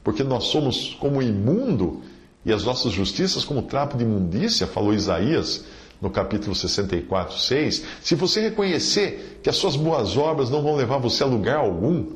porque 0.04 0.26
nós 0.26 0.46
somos 0.46 0.98
como 1.00 1.22
imundo 1.22 2.02
e 2.46 2.52
as 2.52 2.66
nossas 2.66 2.92
justiças 2.92 3.46
como 3.46 3.62
trapo 3.62 3.96
de 3.96 4.04
imundícia, 4.04 4.68
falou 4.68 4.94
Isaías 4.94 5.64
no 6.04 6.10
capítulo 6.10 6.54
64, 6.54 7.40
6. 7.40 7.86
Se 8.02 8.14
você 8.14 8.42
reconhecer 8.42 9.40
que 9.42 9.50
as 9.50 9.56
suas 9.56 9.78
boas 9.78 10.18
obras 10.18 10.50
não 10.50 10.62
vão 10.62 10.76
levar 10.76 10.98
você 10.98 11.24
a 11.24 11.26
lugar 11.26 11.56
algum, 11.56 12.08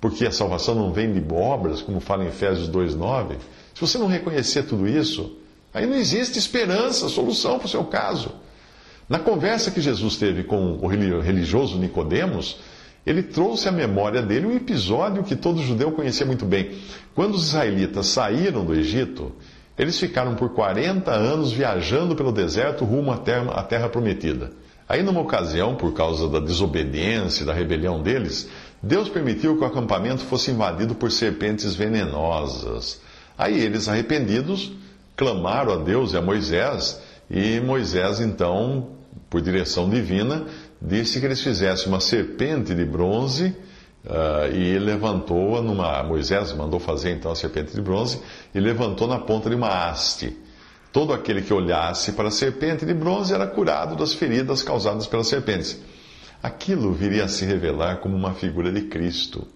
porque 0.00 0.26
a 0.26 0.32
salvação 0.32 0.74
não 0.74 0.90
vem 0.90 1.12
de 1.12 1.22
obras, 1.34 1.82
como 1.82 2.00
fala 2.00 2.24
em 2.24 2.28
Efésios 2.28 2.66
2, 2.66 2.94
9. 2.94 3.36
Se 3.74 3.80
você 3.82 3.98
não 3.98 4.06
reconhecer 4.06 4.62
tudo 4.62 4.88
isso, 4.88 5.36
aí 5.74 5.84
não 5.84 5.94
existe 5.94 6.38
esperança, 6.38 7.10
solução 7.10 7.58
para 7.58 7.66
o 7.66 7.68
seu 7.68 7.84
caso. 7.84 8.32
Na 9.06 9.18
conversa 9.18 9.70
que 9.70 9.82
Jesus 9.82 10.16
teve 10.16 10.42
com 10.42 10.78
o 10.80 10.86
religioso 10.86 11.76
Nicodemos, 11.76 12.56
ele 13.04 13.22
trouxe 13.22 13.68
à 13.68 13.72
memória 13.72 14.22
dele 14.22 14.46
um 14.46 14.56
episódio 14.56 15.24
que 15.24 15.36
todo 15.36 15.62
judeu 15.62 15.92
conhecia 15.92 16.24
muito 16.24 16.46
bem. 16.46 16.78
Quando 17.14 17.34
os 17.34 17.48
israelitas 17.48 18.06
saíram 18.06 18.64
do 18.64 18.74
Egito, 18.74 19.32
eles 19.80 19.98
ficaram 19.98 20.34
por 20.34 20.50
40 20.50 21.10
anos 21.10 21.52
viajando 21.52 22.14
pelo 22.14 22.30
deserto 22.30 22.84
rumo 22.84 23.10
à 23.12 23.16
terra, 23.16 23.52
à 23.52 23.62
terra 23.62 23.88
prometida. 23.88 24.52
Aí, 24.86 25.02
numa 25.02 25.22
ocasião, 25.22 25.74
por 25.74 25.94
causa 25.94 26.28
da 26.28 26.38
desobediência 26.38 27.44
e 27.44 27.46
da 27.46 27.54
rebelião 27.54 28.02
deles, 28.02 28.46
Deus 28.82 29.08
permitiu 29.08 29.56
que 29.56 29.64
o 29.64 29.66
acampamento 29.66 30.22
fosse 30.24 30.50
invadido 30.50 30.94
por 30.94 31.10
serpentes 31.10 31.74
venenosas. 31.74 33.00
Aí 33.38 33.58
eles, 33.58 33.88
arrependidos, 33.88 34.70
clamaram 35.16 35.72
a 35.72 35.76
Deus 35.76 36.12
e 36.12 36.18
a 36.18 36.20
Moisés, 36.20 37.00
e 37.30 37.58
Moisés, 37.60 38.20
então, 38.20 38.88
por 39.30 39.40
direção 39.40 39.88
divina, 39.88 40.44
disse 40.82 41.20
que 41.20 41.24
eles 41.24 41.40
fizessem 41.40 41.88
uma 41.88 42.00
serpente 42.00 42.74
de 42.74 42.84
bronze 42.84 43.56
Uh, 44.02 44.54
e 44.54 44.78
levantou-a 44.78 45.60
numa. 45.60 46.02
Moisés 46.02 46.52
mandou 46.54 46.80
fazer 46.80 47.10
então 47.12 47.30
a 47.30 47.36
serpente 47.36 47.74
de 47.74 47.82
bronze 47.82 48.20
e 48.54 48.58
levantou 48.58 49.06
na 49.06 49.18
ponta 49.18 49.50
de 49.50 49.56
uma 49.56 49.68
haste. 49.68 50.36
Todo 50.90 51.12
aquele 51.12 51.42
que 51.42 51.52
olhasse 51.52 52.12
para 52.12 52.28
a 52.28 52.30
serpente 52.32 52.86
de 52.86 52.94
bronze 52.94 53.32
era 53.34 53.46
curado 53.46 53.94
das 53.94 54.14
feridas 54.14 54.62
causadas 54.62 55.06
pelas 55.06 55.28
serpentes. 55.28 55.78
Aquilo 56.42 56.92
viria 56.92 57.24
a 57.24 57.28
se 57.28 57.44
revelar 57.44 57.98
como 57.98 58.16
uma 58.16 58.32
figura 58.32 58.72
de 58.72 58.82
Cristo. 58.82 59.46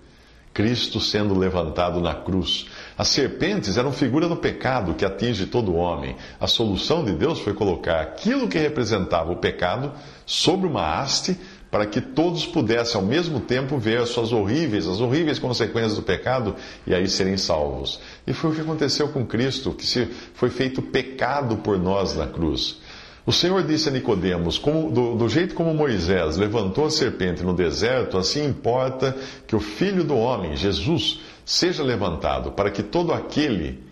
Cristo 0.53 1.01
sendo 1.01 1.37
levantado 1.37 2.01
na 2.01 2.15
cruz. 2.15 2.67
As 2.97 3.09
serpentes 3.09 3.77
eram 3.77 3.91
figura 3.91 4.29
do 4.29 4.37
pecado 4.37 4.95
que 4.95 5.05
atinge 5.05 5.47
todo 5.47 5.75
homem. 5.75 6.15
A 6.39 6.47
solução 6.47 7.05
de 7.05 7.13
Deus 7.13 7.41
foi 7.41 7.53
colocar 7.55 8.01
aquilo 8.01 8.47
que 8.47 8.59
representava 8.59 9.33
o 9.33 9.37
pecado 9.37 9.93
sobre 10.25 10.69
uma 10.69 11.01
haste 11.01 11.37
para 11.75 11.87
que 11.87 12.01
todos 12.01 12.47
pudessem 12.47 13.01
ao 13.01 13.05
mesmo 13.05 13.41
tempo 13.41 13.77
ver 13.79 13.99
as 13.99 14.11
suas 14.11 14.31
horríveis, 14.33 14.87
as 14.87 15.01
horríveis 15.01 15.41
consequências 15.41 15.97
do 15.97 16.03
pecado 16.03 16.55
e 16.87 16.95
aí 16.95 17.09
serem 17.09 17.37
salvos. 17.37 17.99
E 18.25 18.33
foi 18.33 18.53
o 18.53 18.55
que 18.55 18.61
aconteceu 18.61 19.09
com 19.09 19.27
Cristo, 19.27 19.73
que 19.73 19.85
se 19.85 20.07
foi 20.35 20.51
feito 20.51 20.81
pecado 20.81 21.57
por 21.57 21.77
nós 21.77 22.15
na 22.15 22.29
cruz. 22.29 22.79
O 23.27 23.33
Senhor 23.33 23.61
disse 23.65 23.89
a 23.89 23.91
Nicodemos, 23.91 24.57
do, 24.57 25.17
do 25.17 25.29
jeito 25.29 25.57
como 25.57 25.75
Moisés 25.75 26.37
levantou 26.37 26.87
a 26.87 26.91
serpente 26.93 27.43
no 27.43 27.53
deserto, 27.53 28.19
assim 28.19 28.47
importa 28.47 29.17
que 29.45 29.57
o 29.57 29.61
Filho 29.61 30.05
do 30.05 30.17
Homem, 30.17 30.55
Jesus, 30.55 31.19
seja 31.45 31.83
levantado, 31.83 32.53
para 32.53 32.71
que 32.71 32.85
todo 32.85 33.13
aquele 33.13 33.83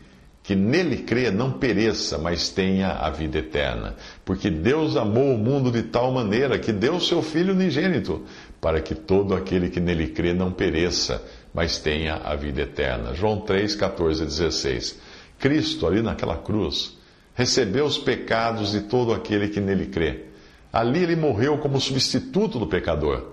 que 0.43 0.57
nele 0.57 0.99
crê 0.99 1.31
não 1.31 1.53
pereça, 1.53 2.19
mas 2.19 2.49
tenha 2.49 2.89
a 2.89 3.09
vida 3.11 3.39
eterna. 3.39 3.95
Porque 4.25 4.51
Deus 4.51 4.97
amou 4.97 5.35
o 5.35 5.39
mundo 5.39 5.71
de 5.71 5.85
tal 5.85 6.11
maneira 6.11 6.59
que 6.59 6.73
deu 6.73 6.99
seu 6.99 7.23
Filho 7.23 7.55
unigênito, 7.55 8.25
para 8.61 8.81
que 8.81 8.95
todo 8.95 9.35
aquele 9.35 9.69
que 9.69 9.79
nele 9.79 10.09
crê 10.09 10.35
não 10.35 10.51
pereça, 10.51 11.23
mas 11.55 11.79
tenha 11.79 12.17
a 12.25 12.35
vida 12.35 12.63
eterna. 12.63 13.15
João 13.15 13.41
3, 13.41 13.77
14 13.77 14.23
e 14.23 14.27
16. 14.27 14.99
Cristo, 15.39 15.87
ali 15.87 16.03
naquela 16.03 16.37
cruz, 16.37 16.97
recebeu 17.35 17.85
os 17.85 17.99
pecados 17.99 18.73
de 18.73 18.81
todo 18.81 19.13
aquele 19.13 19.49
que 19.49 19.61
nele 19.61 19.87
crê. 19.87 20.25
Ali 20.73 21.05
ele 21.05 21.15
morreu 21.17 21.59
como 21.59 21.81
substituto 21.81 22.59
do 22.59 22.67
pecador, 22.67 23.33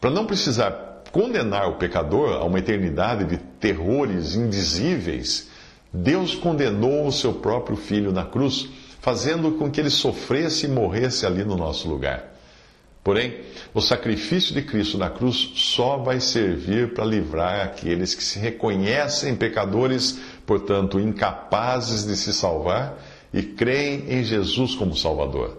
para 0.00 0.10
não 0.10 0.26
precisar 0.26 1.02
condenar 1.12 1.68
o 1.68 1.76
pecador 1.76 2.32
a 2.32 2.44
uma 2.44 2.58
eternidade 2.58 3.24
de 3.26 3.36
terrores 3.36 4.34
indizíveis 4.34 5.51
Deus 5.92 6.34
condenou 6.34 7.06
o 7.06 7.12
seu 7.12 7.34
próprio 7.34 7.76
filho 7.76 8.12
na 8.12 8.24
cruz, 8.24 8.68
fazendo 9.00 9.52
com 9.52 9.70
que 9.70 9.78
ele 9.78 9.90
sofresse 9.90 10.64
e 10.64 10.68
morresse 10.68 11.26
ali 11.26 11.44
no 11.44 11.56
nosso 11.56 11.86
lugar. 11.86 12.32
Porém, 13.04 13.40
o 13.74 13.80
sacrifício 13.80 14.54
de 14.54 14.62
Cristo 14.62 14.96
na 14.96 15.10
cruz 15.10 15.52
só 15.56 15.98
vai 15.98 16.20
servir 16.20 16.94
para 16.94 17.04
livrar 17.04 17.66
aqueles 17.66 18.14
que 18.14 18.22
se 18.22 18.38
reconhecem 18.38 19.34
pecadores, 19.34 20.18
portanto 20.46 21.00
incapazes 21.00 22.06
de 22.06 22.16
se 22.16 22.32
salvar, 22.32 22.96
e 23.34 23.42
creem 23.42 24.04
em 24.08 24.24
Jesus 24.24 24.74
como 24.74 24.96
Salvador. 24.96 25.58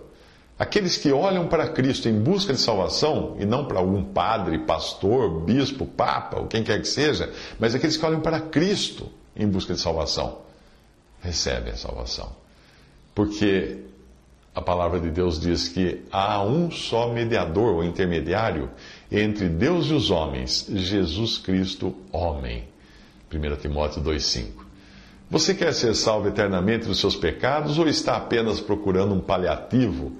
Aqueles 0.58 0.96
que 0.96 1.12
olham 1.12 1.48
para 1.48 1.68
Cristo 1.68 2.08
em 2.08 2.18
busca 2.18 2.54
de 2.54 2.60
salvação, 2.60 3.36
e 3.40 3.46
não 3.46 3.66
para 3.66 3.80
algum 3.80 4.04
padre, 4.04 4.60
pastor, 4.60 5.42
bispo, 5.42 5.86
papa, 5.86 6.40
ou 6.40 6.48
quem 6.48 6.64
quer 6.64 6.80
que 6.80 6.88
seja, 6.88 7.32
mas 7.60 7.76
aqueles 7.76 7.98
que 7.98 8.06
olham 8.06 8.22
para 8.22 8.40
Cristo 8.40 9.12
em 9.36 9.48
busca 9.48 9.74
de 9.74 9.80
salvação, 9.80 10.40
recebe 11.22 11.72
a 11.72 11.76
salvação. 11.76 12.32
Porque 13.16 13.80
a 14.54 14.62
palavra 14.62 15.00
de 15.00 15.10
Deus 15.10 15.40
diz 15.40 15.68
que 15.68 16.04
há 16.12 16.44
um 16.44 16.70
só 16.70 17.12
mediador 17.12 17.76
ou 17.76 17.84
intermediário 17.84 18.70
entre 19.12 19.50
Deus 19.50 19.88
e 19.88 19.94
os 19.94 20.12
homens, 20.12 20.68
Jesus 20.70 21.38
Cristo, 21.38 21.96
homem. 22.12 22.66
1 23.34 23.56
Timóteo 23.58 24.04
2,5. 24.04 24.64
Você 25.30 25.56
quer 25.56 25.74
ser 25.74 25.96
salvo 25.96 26.28
eternamente 26.28 26.86
dos 26.86 27.00
seus 27.00 27.16
pecados 27.16 27.80
ou 27.80 27.88
está 27.88 28.16
apenas 28.16 28.60
procurando 28.60 29.16
um 29.16 29.20
paliativo 29.20 30.12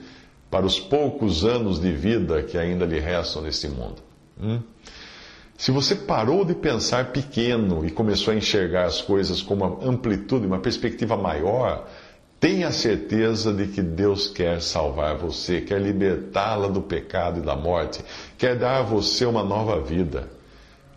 para 0.50 0.66
os 0.66 0.80
poucos 0.80 1.46
anos 1.46 1.80
de 1.80 1.92
vida 1.92 2.42
que 2.42 2.58
ainda 2.58 2.86
lhe 2.86 3.00
restam 3.00 3.44
neste 3.44 3.68
mundo? 3.68 4.02
Hum? 4.42 4.62
Se 5.64 5.72
você 5.72 5.96
parou 5.96 6.44
de 6.44 6.54
pensar 6.54 7.14
pequeno 7.14 7.86
e 7.86 7.90
começou 7.90 8.34
a 8.34 8.36
enxergar 8.36 8.84
as 8.84 9.02
coisas 9.02 9.42
com 9.42 9.54
uma 9.54 9.80
amplitude, 9.82 10.46
uma 10.46 10.60
perspectiva 10.60 11.16
maior, 11.16 11.88
tenha 12.38 12.70
certeza 12.70 13.54
de 13.54 13.68
que 13.68 13.82
Deus 13.82 14.28
quer 14.28 14.62
salvar 14.62 15.16
você, 15.16 15.62
quer 15.62 15.80
libertá-la 15.80 16.68
do 16.68 16.82
pecado 16.82 17.40
e 17.40 17.44
da 17.44 17.56
morte, 17.56 18.04
quer 18.38 18.58
dar 18.58 18.80
a 18.80 18.82
você 18.82 19.26
uma 19.26 19.42
nova 19.42 19.80
vida. 19.80 20.30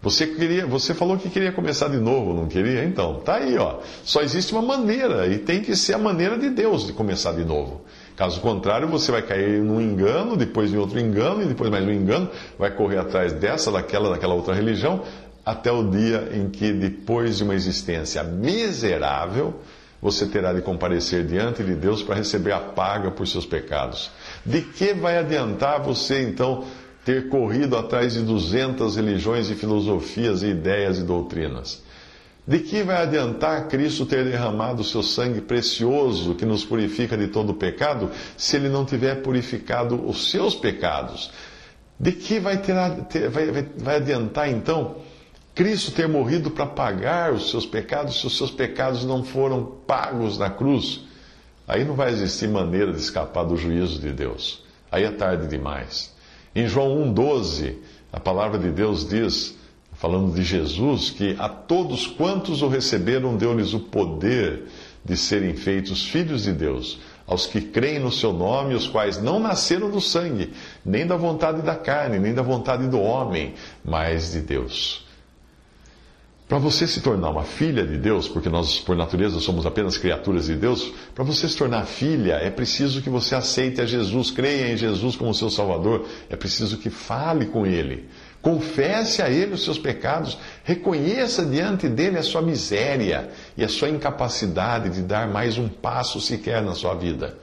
Você 0.02 0.26
queria, 0.26 0.66
você 0.66 0.92
falou 0.94 1.16
que 1.16 1.30
queria 1.30 1.52
começar 1.52 1.86
de 1.86 1.98
novo, 1.98 2.34
não 2.34 2.48
queria? 2.48 2.82
Então, 2.82 3.20
tá 3.20 3.36
aí, 3.36 3.56
ó. 3.56 3.78
Só 4.02 4.20
existe 4.20 4.52
uma 4.52 4.62
maneira 4.62 5.28
e 5.28 5.38
tem 5.38 5.60
que 5.62 5.76
ser 5.76 5.94
a 5.94 5.98
maneira 5.98 6.36
de 6.36 6.50
Deus 6.50 6.88
de 6.88 6.92
começar 6.92 7.34
de 7.34 7.44
novo. 7.44 7.84
Caso 8.16 8.40
contrário, 8.40 8.88
você 8.88 9.12
vai 9.12 9.20
cair 9.20 9.62
num 9.62 9.78
engano, 9.78 10.36
depois 10.36 10.72
em 10.72 10.78
outro 10.78 10.98
engano, 10.98 11.42
e 11.42 11.46
depois 11.46 11.70
mais 11.70 11.84
um 11.84 11.92
engano, 11.92 12.30
vai 12.58 12.70
correr 12.70 12.96
atrás 12.96 13.34
dessa, 13.34 13.70
daquela, 13.70 14.08
daquela 14.08 14.32
outra 14.32 14.54
religião, 14.54 15.02
até 15.44 15.70
o 15.70 15.84
dia 15.84 16.30
em 16.32 16.48
que, 16.48 16.72
depois 16.72 17.36
de 17.36 17.44
uma 17.44 17.54
existência 17.54 18.24
miserável, 18.24 19.60
você 20.00 20.26
terá 20.26 20.54
de 20.54 20.62
comparecer 20.62 21.26
diante 21.26 21.62
de 21.62 21.74
Deus 21.74 22.02
para 22.02 22.14
receber 22.14 22.52
a 22.52 22.58
paga 22.58 23.10
por 23.10 23.26
seus 23.26 23.44
pecados. 23.44 24.10
De 24.44 24.62
que 24.62 24.94
vai 24.94 25.18
adiantar 25.18 25.82
você, 25.82 26.22
então, 26.22 26.64
ter 27.04 27.28
corrido 27.28 27.76
atrás 27.76 28.14
de 28.14 28.22
200 28.22 28.96
religiões 28.96 29.50
e 29.50 29.54
filosofias 29.54 30.42
e 30.42 30.48
ideias 30.48 30.98
e 30.98 31.02
doutrinas? 31.02 31.82
De 32.46 32.60
que 32.60 32.82
vai 32.84 33.02
adiantar 33.02 33.66
Cristo 33.66 34.06
ter 34.06 34.24
derramado 34.24 34.82
o 34.82 34.84
seu 34.84 35.02
sangue 35.02 35.40
precioso 35.40 36.34
que 36.36 36.46
nos 36.46 36.64
purifica 36.64 37.16
de 37.16 37.26
todo 37.26 37.52
pecado, 37.54 38.10
se 38.36 38.54
ele 38.54 38.68
não 38.68 38.84
tiver 38.84 39.16
purificado 39.16 40.08
os 40.08 40.30
seus 40.30 40.54
pecados? 40.54 41.32
De 41.98 42.12
que 42.12 42.38
vai, 42.38 42.58
ter, 42.58 42.74
vai, 43.30 43.50
vai, 43.50 43.66
vai 43.76 43.96
adiantar 43.96 44.48
então 44.48 44.98
Cristo 45.56 45.90
ter 45.90 46.06
morrido 46.06 46.50
para 46.50 46.66
pagar 46.66 47.32
os 47.32 47.50
seus 47.50 47.66
pecados 47.66 48.20
se 48.20 48.26
os 48.26 48.36
seus 48.36 48.50
pecados 48.50 49.04
não 49.04 49.24
foram 49.24 49.64
pagos 49.86 50.38
na 50.38 50.50
cruz? 50.50 51.00
Aí 51.66 51.84
não 51.84 51.94
vai 51.94 52.10
existir 52.10 52.46
maneira 52.46 52.92
de 52.92 53.00
escapar 53.00 53.42
do 53.44 53.56
juízo 53.56 54.00
de 54.00 54.12
Deus. 54.12 54.62
Aí 54.92 55.02
é 55.02 55.10
tarde 55.10 55.48
demais. 55.48 56.14
Em 56.54 56.68
João 56.68 57.12
1,12, 57.12 57.74
a 58.12 58.20
palavra 58.20 58.56
de 58.56 58.70
Deus 58.70 59.08
diz 59.08 59.56
falando 59.96 60.34
de 60.34 60.42
Jesus, 60.42 61.10
que 61.10 61.36
a 61.38 61.48
todos 61.48 62.06
quantos 62.06 62.62
o 62.62 62.68
receberam, 62.68 63.36
deu-lhes 63.36 63.72
o 63.72 63.80
poder 63.80 64.64
de 65.04 65.16
serem 65.16 65.54
feitos 65.54 66.06
filhos 66.06 66.44
de 66.44 66.52
Deus, 66.52 66.98
aos 67.26 67.46
que 67.46 67.60
creem 67.60 67.98
no 67.98 68.12
seu 68.12 68.32
nome, 68.32 68.74
os 68.74 68.86
quais 68.86 69.20
não 69.20 69.38
nasceram 69.38 69.90
do 69.90 70.00
sangue, 70.00 70.52
nem 70.84 71.06
da 71.06 71.16
vontade 71.16 71.62
da 71.62 71.74
carne, 71.74 72.18
nem 72.18 72.34
da 72.34 72.42
vontade 72.42 72.86
do 72.88 73.00
homem, 73.00 73.54
mas 73.84 74.32
de 74.32 74.40
Deus. 74.40 75.04
Para 76.48 76.58
você 76.58 76.86
se 76.86 77.00
tornar 77.00 77.30
uma 77.30 77.42
filha 77.42 77.84
de 77.84 77.98
Deus, 77.98 78.28
porque 78.28 78.48
nós, 78.48 78.78
por 78.78 78.94
natureza, 78.94 79.40
somos 79.40 79.66
apenas 79.66 79.98
criaturas 79.98 80.46
de 80.46 80.54
Deus, 80.54 80.92
para 81.12 81.24
você 81.24 81.48
se 81.48 81.56
tornar 81.56 81.84
filha, 81.86 82.34
é 82.34 82.50
preciso 82.50 83.02
que 83.02 83.10
você 83.10 83.34
aceite 83.34 83.80
a 83.80 83.86
Jesus, 83.86 84.30
creia 84.30 84.72
em 84.72 84.76
Jesus 84.76 85.16
como 85.16 85.34
seu 85.34 85.50
Salvador, 85.50 86.06
é 86.30 86.36
preciso 86.36 86.78
que 86.78 86.88
fale 86.88 87.46
com 87.46 87.66
Ele. 87.66 88.08
Confesse 88.46 89.22
a 89.22 89.28
Ele 89.28 89.54
os 89.54 89.64
seus 89.64 89.76
pecados, 89.76 90.38
reconheça 90.62 91.44
diante 91.44 91.88
dele 91.88 92.16
a 92.16 92.22
sua 92.22 92.40
miséria 92.40 93.28
e 93.56 93.64
a 93.64 93.68
sua 93.68 93.88
incapacidade 93.88 94.88
de 94.88 95.02
dar 95.02 95.26
mais 95.26 95.58
um 95.58 95.66
passo 95.68 96.20
sequer 96.20 96.62
na 96.62 96.72
sua 96.72 96.94
vida. 96.94 97.36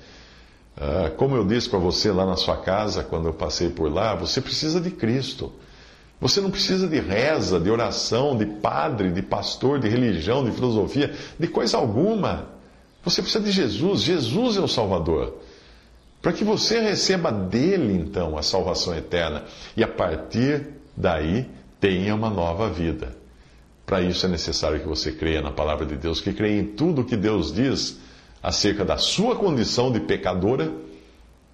Ah, 0.77 1.11
como 1.17 1.35
eu 1.35 1.45
disse 1.45 1.67
para 1.67 1.77
você 1.77 2.09
lá 2.09 2.25
na 2.25 2.37
sua 2.37 2.55
casa, 2.55 3.03
quando 3.03 3.27
eu 3.27 3.33
passei 3.33 3.67
por 3.67 3.91
lá, 3.91 4.15
você 4.15 4.39
precisa 4.39 4.79
de 4.79 4.91
Cristo. 4.91 5.51
Você 6.21 6.39
não 6.39 6.49
precisa 6.49 6.87
de 6.87 7.01
reza, 7.01 7.59
de 7.59 7.69
oração, 7.69 8.37
de 8.37 8.45
padre, 8.45 9.11
de 9.11 9.21
pastor, 9.21 9.79
de 9.79 9.89
religião, 9.89 10.45
de 10.45 10.51
filosofia, 10.51 11.13
de 11.37 11.47
coisa 11.49 11.75
alguma. 11.75 12.47
Você 13.03 13.21
precisa 13.21 13.43
de 13.43 13.51
Jesus. 13.51 13.99
Jesus 13.99 14.55
é 14.55 14.61
o 14.61 14.69
Salvador. 14.69 15.33
Para 16.21 16.31
que 16.31 16.45
você 16.45 16.79
receba 16.79 17.29
dele, 17.29 17.93
então, 17.93 18.37
a 18.37 18.41
salvação 18.41 18.95
eterna. 18.95 19.43
E 19.75 19.83
a 19.83 19.87
partir 19.89 20.81
daí 20.95 21.49
tenha 21.79 22.15
uma 22.15 22.29
nova 22.29 22.69
vida. 22.69 23.15
Para 23.85 24.01
isso 24.01 24.25
é 24.25 24.29
necessário 24.29 24.79
que 24.79 24.87
você 24.87 25.11
creia 25.11 25.41
na 25.41 25.51
palavra 25.51 25.85
de 25.85 25.95
Deus, 25.95 26.21
que 26.21 26.33
creia 26.33 26.59
em 26.59 26.65
tudo 26.65 27.01
o 27.01 27.05
que 27.05 27.17
Deus 27.17 27.53
diz 27.53 27.99
acerca 28.41 28.85
da 28.85 28.97
sua 28.97 29.35
condição 29.35 29.91
de 29.91 29.99
pecadora 29.99 30.71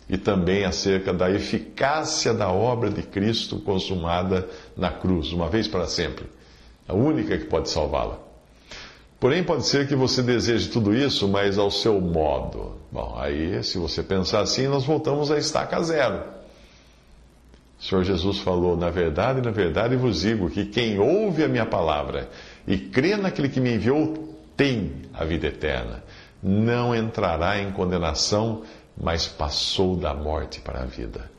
e 0.07 0.17
também 0.17 0.65
acerca 0.65 1.13
da 1.13 1.29
eficácia 1.29 2.33
da 2.33 2.49
obra 2.49 2.89
de 2.89 3.03
Cristo 3.03 3.59
consumada 3.59 4.47
na 4.75 4.91
cruz, 4.91 5.31
uma 5.31 5.49
vez 5.49 5.67
para 5.67 5.85
sempre. 5.85 6.25
A 6.87 6.93
única 6.93 7.37
que 7.37 7.45
pode 7.45 7.69
salvá-la. 7.69 8.17
Porém, 9.19 9.43
pode 9.43 9.67
ser 9.67 9.87
que 9.87 9.95
você 9.95 10.23
deseje 10.23 10.69
tudo 10.69 10.95
isso, 10.95 11.27
mas 11.27 11.57
ao 11.57 11.69
seu 11.69 11.99
modo. 11.99 12.77
Bom, 12.91 13.15
aí, 13.19 13.61
se 13.63 13.77
você 13.77 14.01
pensar 14.01 14.39
assim, 14.39 14.67
nós 14.67 14.85
voltamos 14.85 15.29
a 15.29 15.37
estaca 15.37 15.81
zero. 15.83 16.38
O 17.79 17.83
Senhor 17.83 18.03
Jesus 18.03 18.39
falou: 18.39 18.75
Na 18.75 18.89
verdade, 18.89 19.41
na 19.41 19.51
verdade 19.51 19.95
vos 19.95 20.21
digo 20.21 20.49
que 20.49 20.65
quem 20.65 20.99
ouve 20.99 21.43
a 21.43 21.47
minha 21.47 21.65
palavra 21.65 22.29
e 22.67 22.77
crê 22.77 23.15
naquele 23.15 23.47
que 23.47 23.61
me 23.61 23.73
enviou 23.75 24.35
tem 24.57 25.03
a 25.13 25.23
vida 25.23 25.47
eterna. 25.47 26.03
Não 26.43 26.93
entrará 26.93 27.59
em 27.59 27.71
condenação, 27.71 28.63
mas 28.97 29.27
passou 29.27 29.95
da 29.95 30.13
morte 30.13 30.59
para 30.59 30.81
a 30.81 30.85
vida. 30.85 31.31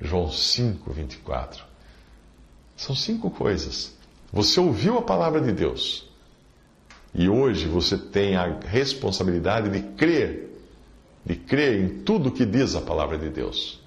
João 0.00 0.30
5, 0.30 0.92
24. 0.92 1.64
São 2.76 2.94
cinco 2.94 3.30
coisas. 3.30 3.96
Você 4.32 4.58
ouviu 4.58 4.98
a 4.98 5.02
palavra 5.02 5.40
de 5.40 5.52
Deus. 5.52 6.08
E 7.14 7.28
hoje 7.28 7.66
você 7.68 7.96
tem 7.96 8.34
a 8.34 8.58
responsabilidade 8.66 9.70
de 9.70 9.80
crer, 9.94 10.50
de 11.24 11.36
crer 11.36 11.80
em 11.80 11.88
tudo 12.02 12.32
que 12.32 12.44
diz 12.44 12.74
a 12.74 12.80
palavra 12.80 13.16
de 13.16 13.30
Deus 13.30 13.83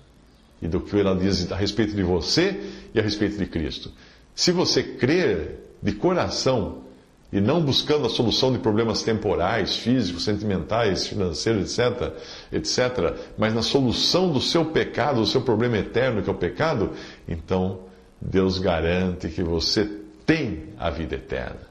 e 0.62 0.67
do 0.67 0.80
que 0.82 1.00
ela 1.00 1.15
diz 1.15 1.52
a 1.52 1.56
respeito 1.56 1.96
de 1.96 2.04
você 2.04 2.60
e 2.93 3.00
a 3.00 3.04
respeito 3.04 3.38
de 3.38 3.46
Cristo. 3.46 3.91
Se 4.36 4.52
você 4.52 4.84
crer 4.84 5.60
de 5.82 5.93
coração 5.93 6.84
e 7.32 7.41
não 7.41 7.62
buscando 7.62 8.06
a 8.06 8.10
solução 8.10 8.52
de 8.52 8.60
problemas 8.60 9.04
temporais, 9.04 9.76
físicos, 9.76 10.24
sentimentais, 10.24 11.08
financeiros, 11.08 11.78
etc., 11.78 12.13
etc., 12.52 13.15
mas 13.38 13.54
na 13.54 13.62
solução 13.62 14.32
do 14.32 14.39
seu 14.39 14.65
pecado, 14.65 15.20
do 15.20 15.28
seu 15.28 15.41
problema 15.41 15.78
eterno, 15.78 16.24
que 16.24 16.30
é 16.30 16.34
o 16.34 16.38
pecado, 16.38 16.91
então 17.28 17.82
Deus 18.22 18.60
garante 18.60 19.28
que 19.28 19.43
você 19.43 19.89
tem 20.26 20.70
a 20.78 20.89
vida 20.89 21.15
eterna. 21.15 21.67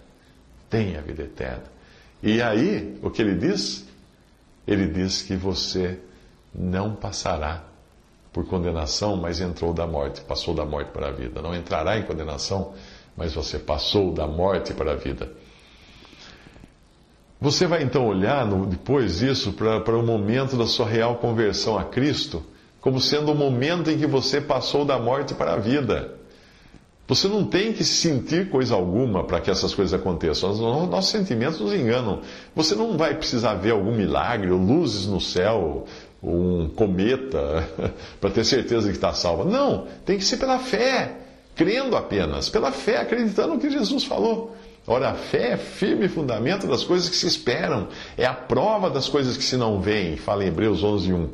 Tem 0.68 0.96
a 0.96 1.00
vida 1.00 1.22
eterna. 1.22 1.64
E 2.22 2.42
aí, 2.42 2.98
o 3.02 3.10
que 3.10 3.22
ele 3.22 3.34
diz? 3.34 3.86
Ele 4.66 4.86
diz 4.86 5.22
que 5.22 5.36
você 5.36 5.98
não 6.54 6.94
passará 6.94 7.64
por 8.36 8.44
condenação, 8.44 9.16
mas 9.16 9.40
entrou 9.40 9.72
da 9.72 9.86
morte, 9.86 10.20
passou 10.20 10.54
da 10.54 10.66
morte 10.66 10.90
para 10.90 11.08
a 11.08 11.10
vida. 11.10 11.40
Não 11.40 11.54
entrará 11.54 11.98
em 11.98 12.02
condenação, 12.02 12.74
mas 13.16 13.32
você 13.32 13.58
passou 13.58 14.12
da 14.12 14.26
morte 14.26 14.74
para 14.74 14.92
a 14.92 14.94
vida. 14.94 15.32
Você 17.40 17.66
vai 17.66 17.82
então 17.82 18.06
olhar 18.06 18.44
no, 18.44 18.66
depois 18.66 19.20
disso 19.20 19.54
para 19.54 19.96
o 19.96 20.02
momento 20.02 20.54
da 20.54 20.66
sua 20.66 20.86
real 20.86 21.16
conversão 21.16 21.78
a 21.78 21.84
Cristo, 21.84 22.42
como 22.78 23.00
sendo 23.00 23.32
o 23.32 23.34
momento 23.34 23.90
em 23.90 23.96
que 23.96 24.06
você 24.06 24.38
passou 24.38 24.84
da 24.84 24.98
morte 24.98 25.32
para 25.32 25.54
a 25.54 25.56
vida. 25.56 26.16
Você 27.08 27.28
não 27.28 27.44
tem 27.44 27.72
que 27.72 27.84
sentir 27.84 28.50
coisa 28.50 28.74
alguma 28.74 29.24
para 29.24 29.40
que 29.40 29.48
essas 29.48 29.72
coisas 29.72 29.98
aconteçam. 29.98 30.52
Nossos 30.88 31.12
sentimentos 31.12 31.60
nos 31.60 31.72
enganam. 31.72 32.20
Você 32.54 32.74
não 32.74 32.98
vai 32.98 33.14
precisar 33.14 33.54
ver 33.54 33.70
algum 33.70 33.94
milagre, 33.94 34.50
ou 34.50 34.58
luzes 34.58 35.06
no 35.06 35.20
céu, 35.20 35.84
um 36.26 36.68
cometa, 36.68 37.68
para 38.20 38.30
ter 38.30 38.44
certeza 38.44 38.88
que 38.88 38.96
está 38.96 39.12
salva. 39.12 39.44
Não, 39.44 39.86
tem 40.04 40.18
que 40.18 40.24
ser 40.24 40.38
pela 40.38 40.58
fé, 40.58 41.16
crendo 41.54 41.96
apenas, 41.96 42.48
pela 42.48 42.72
fé, 42.72 42.98
acreditando 42.98 43.54
no 43.54 43.60
que 43.60 43.70
Jesus 43.70 44.04
falou. 44.04 44.56
Ora, 44.88 45.10
a 45.10 45.14
fé 45.14 45.52
é 45.52 45.56
firme 45.56 46.08
fundamento 46.08 46.66
das 46.66 46.84
coisas 46.84 47.08
que 47.08 47.16
se 47.16 47.26
esperam, 47.26 47.88
é 48.16 48.24
a 48.24 48.34
prova 48.34 48.90
das 48.90 49.08
coisas 49.08 49.36
que 49.36 49.42
se 49.42 49.56
não 49.56 49.80
veem, 49.80 50.16
fala 50.16 50.44
em 50.44 50.48
Hebreus 50.48 50.82
11, 50.82 51.12
1. 51.12 51.28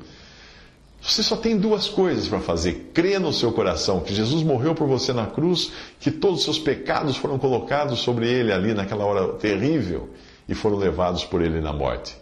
Você 1.03 1.23
só 1.23 1.37
tem 1.37 1.59
duas 1.59 1.89
coisas 1.89 2.29
para 2.29 2.39
fazer: 2.41 2.91
crer 2.95 3.19
no 3.19 3.33
seu 3.33 3.53
coração 3.53 4.01
que 4.01 4.15
Jesus 4.15 4.43
morreu 4.43 4.75
por 4.75 4.87
você 4.87 5.13
na 5.13 5.27
cruz, 5.27 5.73
que 5.99 6.11
todos 6.11 6.39
os 6.39 6.45
seus 6.45 6.59
pecados 6.59 7.17
foram 7.17 7.39
colocados 7.39 7.99
sobre 7.99 8.29
ele 8.29 8.53
ali 8.53 8.73
naquela 8.73 9.05
hora 9.05 9.33
terrível 9.35 10.11
e 10.49 10.55
foram 10.55 10.77
levados 10.77 11.25
por 11.25 11.43
ele 11.43 11.61
na 11.61 11.73
morte. 11.73 12.22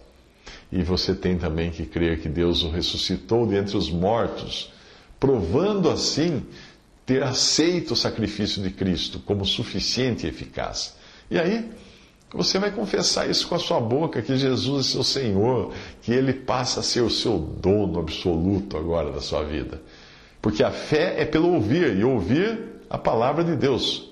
E 0.73 0.83
você 0.83 1.15
tem 1.15 1.37
também 1.37 1.71
que 1.71 1.85
crer 1.85 2.21
que 2.21 2.29
Deus 2.29 2.63
o 2.63 2.71
ressuscitou 2.71 3.47
dentre 3.47 3.77
os 3.77 3.91
mortos, 3.91 4.73
provando 5.19 5.91
assim 5.91 6.45
ter 7.05 7.23
aceito 7.23 7.93
o 7.93 7.97
sacrifício 7.97 8.63
de 8.63 8.71
Cristo 8.71 9.19
como 9.21 9.45
suficiente 9.45 10.27
e 10.27 10.29
eficaz. 10.29 10.97
E 11.29 11.39
aí, 11.39 11.69
você 12.33 12.59
vai 12.61 12.71
confessar 12.71 13.29
isso 13.29 13.49
com 13.49 13.57
a 13.57 13.59
sua 13.59 13.81
boca, 13.81 14.23
que 14.23 14.37
Jesus 14.37 14.87
é 14.87 14.91
seu 14.93 15.03
Senhor, 15.03 15.73
que 16.01 16.13
Ele 16.13 16.33
passa 16.33 16.79
a 16.79 16.83
ser 16.83 17.01
o 17.01 17.11
seu 17.11 17.39
dono 17.39 17.99
absoluto 17.99 18.77
agora 18.77 19.11
da 19.11 19.21
sua 19.21 19.43
vida. 19.43 19.83
Porque 20.41 20.63
a 20.63 20.71
fé 20.71 21.21
é 21.21 21.25
pelo 21.25 21.53
ouvir, 21.53 21.97
e 21.97 22.05
ouvir 22.05 22.61
a 22.89 22.97
palavra 22.97 23.43
de 23.43 23.57
Deus. 23.57 24.10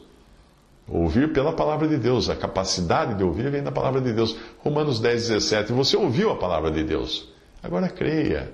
Ouvir 1.09 1.33
pela 1.33 1.55
palavra 1.55 1.89
de 1.89 1.97
Deus. 1.97 2.29
A 2.29 2.37
capacidade 2.37 3.15
de 3.15 3.25
ouvir 3.25 3.51
vem 3.51 3.63
da 3.63 3.73
palavra 3.73 3.99
de 3.99 4.13
Deus. 4.13 4.37
Romanos 4.63 5.01
10, 5.01 5.29
17. 5.29 5.73
Você 5.73 5.97
ouviu 5.97 6.31
a 6.31 6.37
palavra 6.37 6.71
de 6.71 6.85
Deus. 6.85 7.27
Agora 7.63 7.89
creia. 7.89 8.53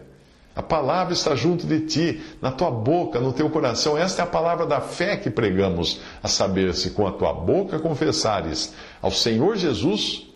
A 0.54 0.62
palavra 0.62 1.12
está 1.12 1.34
junto 1.34 1.66
de 1.66 1.80
ti, 1.80 2.22
na 2.40 2.52
tua 2.52 2.70
boca, 2.70 3.18
no 3.18 3.32
teu 3.32 3.50
coração. 3.50 3.98
Esta 3.98 4.22
é 4.22 4.24
a 4.24 4.28
palavra 4.28 4.66
da 4.66 4.80
fé 4.80 5.16
que 5.16 5.28
pregamos, 5.30 6.00
a 6.22 6.28
saber, 6.28 6.72
se 6.74 6.90
com 6.90 7.08
a 7.08 7.10
tua 7.10 7.32
boca 7.32 7.80
confessares 7.80 8.72
ao 9.02 9.10
Senhor 9.10 9.56
Jesus 9.56 10.28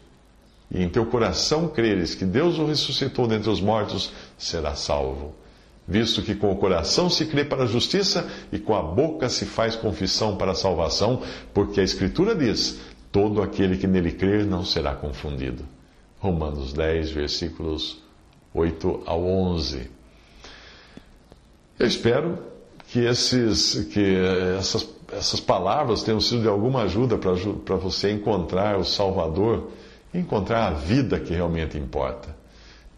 e 0.72 0.82
em 0.82 0.88
teu 0.88 1.06
coração 1.06 1.68
creres 1.68 2.16
que 2.16 2.24
Deus 2.24 2.58
o 2.58 2.66
ressuscitou 2.66 3.28
dentre 3.28 3.48
os 3.48 3.60
mortos, 3.60 4.10
será 4.36 4.74
salvo 4.74 5.36
visto 5.88 6.20
que 6.20 6.34
com 6.34 6.52
o 6.52 6.56
coração 6.56 7.08
se 7.08 7.24
crê 7.24 7.42
para 7.42 7.62
a 7.62 7.66
justiça 7.66 8.28
e 8.52 8.58
com 8.58 8.76
a 8.76 8.82
boca 8.82 9.30
se 9.30 9.46
faz 9.46 9.74
confissão 9.74 10.36
para 10.36 10.52
a 10.52 10.54
salvação, 10.54 11.22
porque 11.54 11.80
a 11.80 11.84
Escritura 11.84 12.34
diz: 12.34 12.78
todo 13.10 13.40
aquele 13.40 13.78
que 13.78 13.86
nele 13.86 14.12
crer 14.12 14.44
não 14.44 14.64
será 14.64 14.94
confundido. 14.94 15.64
Romanos 16.20 16.74
10, 16.74 17.10
versículos 17.10 18.02
8 18.52 19.04
ao 19.06 19.24
11. 19.24 19.90
Eu 21.78 21.86
espero 21.86 22.38
que, 22.88 22.98
esses, 23.00 23.86
que 23.92 24.16
essas, 24.58 24.88
essas 25.12 25.40
palavras 25.40 26.02
tenham 26.02 26.20
sido 26.20 26.42
de 26.42 26.48
alguma 26.48 26.82
ajuda 26.82 27.16
para 27.16 27.76
você 27.76 28.10
encontrar 28.10 28.76
o 28.76 28.84
Salvador, 28.84 29.70
encontrar 30.12 30.66
a 30.66 30.70
vida 30.72 31.20
que 31.20 31.32
realmente 31.32 31.78
importa. 31.78 32.37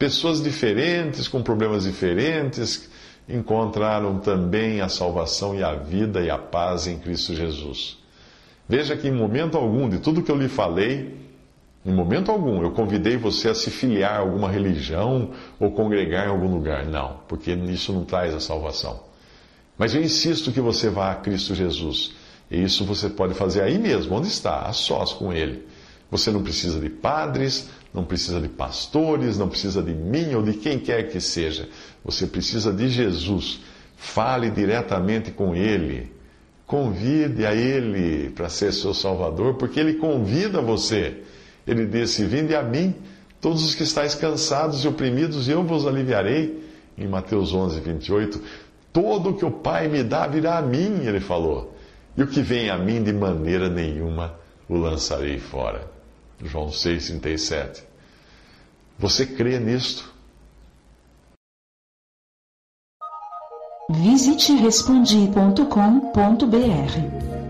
Pessoas 0.00 0.42
diferentes, 0.42 1.28
com 1.28 1.42
problemas 1.42 1.84
diferentes, 1.84 2.88
encontraram 3.28 4.18
também 4.18 4.80
a 4.80 4.88
salvação 4.88 5.54
e 5.54 5.62
a 5.62 5.74
vida 5.74 6.22
e 6.22 6.30
a 6.30 6.38
paz 6.38 6.86
em 6.86 6.98
Cristo 6.98 7.34
Jesus. 7.34 7.98
Veja 8.66 8.96
que 8.96 9.08
em 9.08 9.12
momento 9.12 9.58
algum 9.58 9.90
de 9.90 9.98
tudo 9.98 10.22
que 10.22 10.32
eu 10.32 10.38
lhe 10.38 10.48
falei, 10.48 11.14
em 11.84 11.92
momento 11.92 12.30
algum 12.30 12.62
eu 12.62 12.70
convidei 12.70 13.18
você 13.18 13.50
a 13.50 13.54
se 13.54 13.70
filiar 13.70 14.14
a 14.14 14.18
alguma 14.20 14.50
religião 14.50 15.32
ou 15.58 15.70
congregar 15.72 16.26
em 16.26 16.30
algum 16.30 16.50
lugar. 16.50 16.86
Não, 16.86 17.20
porque 17.28 17.52
isso 17.52 17.92
não 17.92 18.06
traz 18.06 18.34
a 18.34 18.40
salvação. 18.40 19.00
Mas 19.76 19.94
eu 19.94 20.00
insisto 20.00 20.50
que 20.50 20.62
você 20.62 20.88
vá 20.88 21.10
a 21.10 21.16
Cristo 21.16 21.54
Jesus. 21.54 22.14
E 22.50 22.62
isso 22.62 22.86
você 22.86 23.10
pode 23.10 23.34
fazer 23.34 23.60
aí 23.60 23.78
mesmo, 23.78 24.16
onde 24.16 24.28
está, 24.28 24.62
a 24.62 24.72
sós 24.72 25.12
com 25.12 25.30
Ele. 25.30 25.66
Você 26.10 26.30
não 26.30 26.42
precisa 26.42 26.80
de 26.80 26.88
padres, 26.88 27.68
não 27.92 28.04
precisa 28.04 28.40
de 28.40 28.48
pastores, 28.48 29.36
não 29.36 29.48
precisa 29.48 29.82
de 29.82 29.92
mim 29.92 30.34
ou 30.34 30.42
de 30.42 30.54
quem 30.54 30.78
quer 30.78 31.08
que 31.10 31.20
seja. 31.20 31.68
Você 32.04 32.26
precisa 32.26 32.72
de 32.72 32.88
Jesus. 32.88 33.60
Fale 33.96 34.50
diretamente 34.50 35.30
com 35.32 35.54
Ele. 35.54 36.12
Convide 36.66 37.44
a 37.44 37.54
Ele 37.54 38.30
para 38.30 38.48
ser 38.48 38.72
seu 38.72 38.94
Salvador, 38.94 39.54
porque 39.54 39.80
Ele 39.80 39.94
convida 39.94 40.60
você. 40.60 41.22
Ele 41.66 41.84
disse: 41.84 42.24
Vinde 42.24 42.54
a 42.54 42.62
mim, 42.62 42.94
todos 43.40 43.64
os 43.64 43.74
que 43.74 43.82
estáis 43.82 44.14
cansados 44.14 44.84
e 44.84 44.88
oprimidos, 44.88 45.48
e 45.48 45.50
eu 45.50 45.64
vos 45.64 45.86
aliviarei. 45.86 46.70
Em 46.96 47.08
Mateus 47.08 47.52
11, 47.52 47.80
28. 47.80 48.40
Todo 48.92 49.30
o 49.30 49.34
que 49.34 49.44
o 49.44 49.50
Pai 49.50 49.88
me 49.88 50.02
dá 50.02 50.26
virá 50.26 50.58
a 50.58 50.62
mim, 50.62 51.04
ele 51.04 51.20
falou. 51.20 51.74
E 52.16 52.22
o 52.22 52.26
que 52.26 52.40
vem 52.40 52.70
a 52.70 52.76
mim, 52.76 53.02
de 53.02 53.12
maneira 53.12 53.68
nenhuma 53.68 54.34
o 54.68 54.76
lançarei 54.76 55.38
fora. 55.38 55.99
João 56.42 56.68
6,37. 56.68 57.82
Você 58.98 59.26
crê 59.26 59.58
nisto? 59.58 60.10
Visite 63.90 64.54
respondi.com.br. 64.54 67.40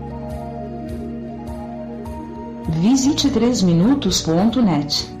Visite 2.81 3.29
3minutos.net. 3.29 5.20